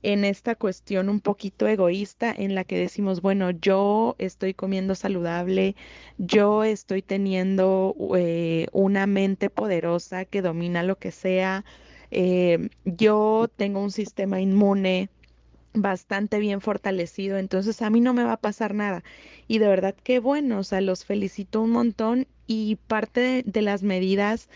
en 0.03 0.25
esta 0.25 0.55
cuestión 0.55 1.09
un 1.09 1.21
poquito 1.21 1.67
egoísta 1.67 2.35
en 2.37 2.55
la 2.55 2.65
que 2.65 2.79
decimos, 2.79 3.21
bueno, 3.23 3.51
yo 3.51 4.15
estoy 4.19 4.55
comiendo 4.55 4.95
saludable, 4.95 5.77
yo 6.19 6.65
estoy 6.65 7.03
teniendo 7.03 7.95
eh, 8.17 8.69
una 8.73 9.07
mente 9.07 9.51
poderosa 9.51 10.25
que 10.25 10.43
domina 10.43 10.83
lo 10.83 10.99
que 10.99 11.11
sea, 11.11 11.65
eh, 12.11 12.71
yo 12.85 13.49
tengo 13.57 13.83
un 13.83 13.91
sistema 13.91 14.41
inmune 14.41 15.11
bastante 15.75 16.39
bien 16.39 16.61
fortalecido, 16.61 17.39
entonces 17.39 17.83
a 17.83 17.91
mí 17.91 18.01
no 18.01 18.15
me 18.15 18.25
va 18.25 18.35
a 18.35 18.41
pasar 18.41 18.75
nada. 18.75 19.05
Y 19.47 19.59
de 19.59 19.69
verdad 19.69 19.95
que 20.03 20.19
bueno, 20.19 20.59
o 20.59 20.65
sea, 20.65 20.81
los 20.81 21.05
felicito 21.05 21.61
un 21.61 21.71
montón 21.71 22.27
y 22.47 22.77
parte 22.87 23.43
de, 23.45 23.63
las 23.63 23.83
medidas 23.83 24.49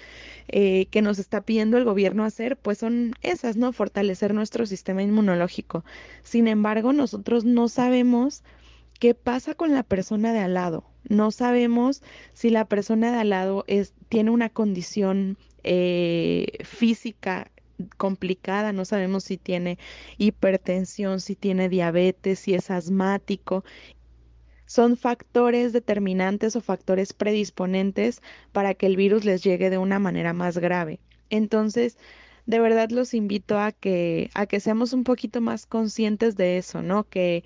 eh, 0.48 0.86
que 0.90 1.02
nos 1.02 1.18
está 1.18 1.42
pidiendo 1.42 1.76
el 1.76 1.84
gobierno 1.84 2.24
hacer, 2.24 2.56
pues 2.56 2.78
son 2.78 3.14
esas, 3.20 3.56
¿no? 3.56 3.72
Fortalecer 3.72 4.32
nuestro 4.34 4.64
sistema 4.64 5.02
inmunológico. 5.02 5.84
Sin 6.22 6.48
embargo, 6.48 6.92
nosotros 6.94 7.44
no 7.44 7.68
sabemos 7.68 8.42
qué 8.98 9.14
pasa 9.14 9.54
con 9.54 9.72
la 9.74 9.82
persona 9.82 10.32
de 10.32 10.38
al 10.38 10.54
lado. 10.54 10.84
No 11.08 11.30
sabemos 11.32 12.02
si 12.32 12.48
la 12.48 12.64
persona 12.64 13.12
de 13.12 13.18
al 13.18 13.30
lado 13.30 13.64
es, 13.66 13.92
tiene 14.08 14.30
una 14.30 14.48
condición 14.48 15.36
eh, 15.64 16.58
física 16.64 17.50
complicada, 17.96 18.72
no 18.72 18.84
sabemos 18.84 19.24
si 19.24 19.38
tiene 19.38 19.78
hipertensión, 20.18 21.20
si 21.20 21.36
tiene 21.36 21.68
diabetes, 21.68 22.38
si 22.40 22.54
es 22.54 22.70
asmático 22.70 23.64
son 24.72 24.96
factores 24.96 25.74
determinantes 25.74 26.56
o 26.56 26.62
factores 26.62 27.12
predisponentes 27.12 28.22
para 28.52 28.72
que 28.72 28.86
el 28.86 28.96
virus 28.96 29.22
les 29.22 29.44
llegue 29.44 29.68
de 29.68 29.76
una 29.76 29.98
manera 29.98 30.32
más 30.32 30.56
grave. 30.56 30.98
Entonces, 31.28 31.98
de 32.46 32.58
verdad 32.58 32.88
los 32.88 33.12
invito 33.12 33.58
a 33.58 33.72
que, 33.72 34.30
a 34.32 34.46
que 34.46 34.60
seamos 34.60 34.94
un 34.94 35.04
poquito 35.04 35.42
más 35.42 35.66
conscientes 35.66 36.36
de 36.36 36.56
eso, 36.56 36.80
¿no? 36.80 37.04
Que, 37.04 37.44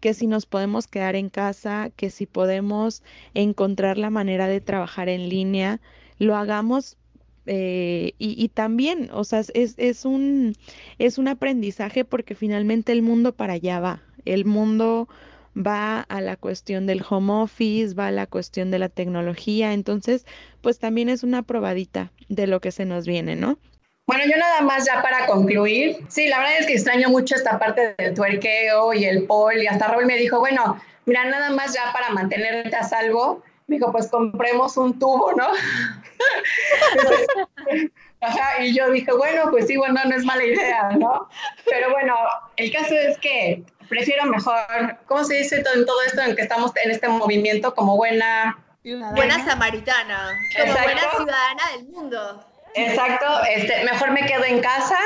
que 0.00 0.12
si 0.12 0.26
nos 0.26 0.44
podemos 0.44 0.86
quedar 0.86 1.16
en 1.16 1.30
casa, 1.30 1.90
que 1.96 2.10
si 2.10 2.26
podemos 2.26 3.02
encontrar 3.32 3.96
la 3.96 4.10
manera 4.10 4.46
de 4.46 4.60
trabajar 4.60 5.08
en 5.08 5.30
línea, 5.30 5.80
lo 6.18 6.36
hagamos 6.36 6.98
eh, 7.46 8.12
y, 8.18 8.42
y, 8.42 8.48
también, 8.48 9.08
o 9.12 9.24
sea, 9.24 9.40
es, 9.40 9.74
es, 9.76 10.04
un, 10.04 10.54
es 10.98 11.18
un 11.18 11.28
aprendizaje 11.28 12.04
porque 12.04 12.34
finalmente 12.34 12.92
el 12.92 13.02
mundo 13.02 13.32
para 13.32 13.54
allá 13.54 13.80
va. 13.80 14.02
El 14.24 14.44
mundo 14.44 15.08
va 15.56 16.00
a 16.00 16.20
la 16.20 16.36
cuestión 16.36 16.86
del 16.86 17.02
home 17.08 17.32
office, 17.32 17.94
va 17.94 18.08
a 18.08 18.10
la 18.10 18.26
cuestión 18.26 18.70
de 18.70 18.78
la 18.78 18.88
tecnología, 18.88 19.72
entonces 19.72 20.26
pues 20.60 20.78
también 20.78 21.08
es 21.08 21.22
una 21.22 21.42
probadita 21.42 22.12
de 22.28 22.46
lo 22.46 22.60
que 22.60 22.72
se 22.72 22.84
nos 22.84 23.06
viene, 23.06 23.36
¿no? 23.36 23.58
Bueno, 24.06 24.24
yo 24.30 24.36
nada 24.36 24.60
más 24.60 24.86
ya 24.86 25.02
para 25.02 25.26
concluir, 25.26 25.96
sí, 26.08 26.28
la 26.28 26.38
verdad 26.38 26.58
es 26.60 26.66
que 26.66 26.74
extraño 26.74 27.08
mucho 27.08 27.34
esta 27.34 27.58
parte 27.58 27.94
del 27.98 28.14
tuerqueo 28.14 28.92
y 28.92 29.04
el 29.04 29.24
pol 29.24 29.60
y 29.60 29.66
hasta 29.66 29.88
Raúl 29.88 30.06
me 30.06 30.16
dijo, 30.16 30.38
bueno, 30.38 30.80
mira, 31.06 31.24
nada 31.24 31.50
más 31.50 31.74
ya 31.74 31.92
para 31.92 32.10
mantenerte 32.10 32.76
a 32.76 32.84
salvo, 32.84 33.42
me 33.66 33.76
dijo, 33.76 33.90
pues 33.92 34.08
compremos 34.08 34.76
un 34.76 34.98
tubo, 34.98 35.32
¿no? 35.32 35.46
Ajá, 38.20 38.62
y 38.62 38.74
yo 38.74 38.90
dije, 38.90 39.12
bueno, 39.12 39.50
pues 39.50 39.66
sí, 39.66 39.76
bueno, 39.76 40.00
no 40.04 40.16
es 40.16 40.24
mala 40.24 40.44
idea, 40.44 40.90
¿no? 40.90 41.28
Pero 41.64 41.90
bueno, 41.90 42.14
el 42.56 42.72
caso 42.72 42.94
es 42.94 43.18
que 43.18 43.64
prefiero 43.88 44.24
mejor, 44.26 44.56
¿cómo 45.06 45.24
se 45.24 45.38
dice 45.38 45.62
todo, 45.62 45.74
en 45.74 45.86
todo 45.86 46.02
esto 46.02 46.20
en 46.22 46.36
que 46.36 46.42
estamos 46.42 46.72
en 46.82 46.90
este 46.90 47.08
movimiento 47.08 47.74
como 47.74 47.96
buena... 47.96 48.58
Buena 48.84 49.44
samaritana, 49.44 50.30
como 50.56 50.72
buena 50.72 51.00
ciudadana 51.16 51.62
del 51.76 51.88
mundo. 51.88 52.44
Exacto, 52.76 53.26
este, 53.50 53.82
mejor 53.84 54.12
me 54.12 54.24
quedo 54.26 54.44
en 54.44 54.60
casa, 54.60 54.98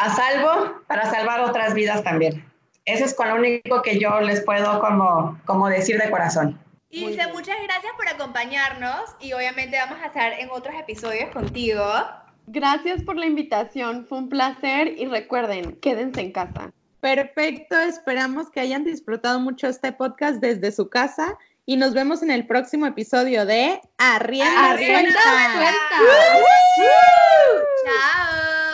a 0.00 0.14
salvo, 0.14 0.80
para 0.86 1.10
salvar 1.10 1.40
otras 1.40 1.74
vidas 1.74 2.02
también. 2.02 2.42
Eso 2.86 3.04
es 3.04 3.12
con 3.12 3.28
lo 3.28 3.34
único 3.34 3.82
que 3.82 3.98
yo 3.98 4.20
les 4.20 4.42
puedo 4.42 4.80
como, 4.80 5.38
como 5.44 5.68
decir 5.68 6.00
de 6.00 6.10
corazón. 6.10 6.58
Ilse, 6.96 7.26
muchas 7.32 7.56
gracias 7.62 7.92
por 7.94 8.08
acompañarnos 8.08 9.02
y 9.20 9.34
obviamente 9.34 9.76
vamos 9.76 9.98
a 10.02 10.06
estar 10.06 10.32
en 10.32 10.48
otros 10.50 10.74
episodios 10.74 11.30
contigo. 11.30 11.84
Gracias 12.46 13.02
por 13.02 13.16
la 13.16 13.26
invitación, 13.26 14.06
fue 14.06 14.18
un 14.18 14.28
placer 14.30 14.94
y 14.96 15.04
recuerden, 15.04 15.76
quédense 15.76 16.22
en 16.22 16.32
casa. 16.32 16.72
Perfecto, 17.00 17.78
esperamos 17.78 18.50
que 18.50 18.60
hayan 18.60 18.84
disfrutado 18.84 19.38
mucho 19.40 19.66
este 19.66 19.92
podcast 19.92 20.40
desde 20.40 20.72
su 20.72 20.88
casa 20.88 21.36
y 21.66 21.76
nos 21.76 21.92
vemos 21.92 22.22
en 22.22 22.30
el 22.30 22.46
próximo 22.46 22.86
episodio 22.86 23.44
de 23.44 23.78
Arrienda, 23.98 24.70
Arrienda 24.70 25.20
Suelta. 25.20 25.96
Chao. 27.84 28.65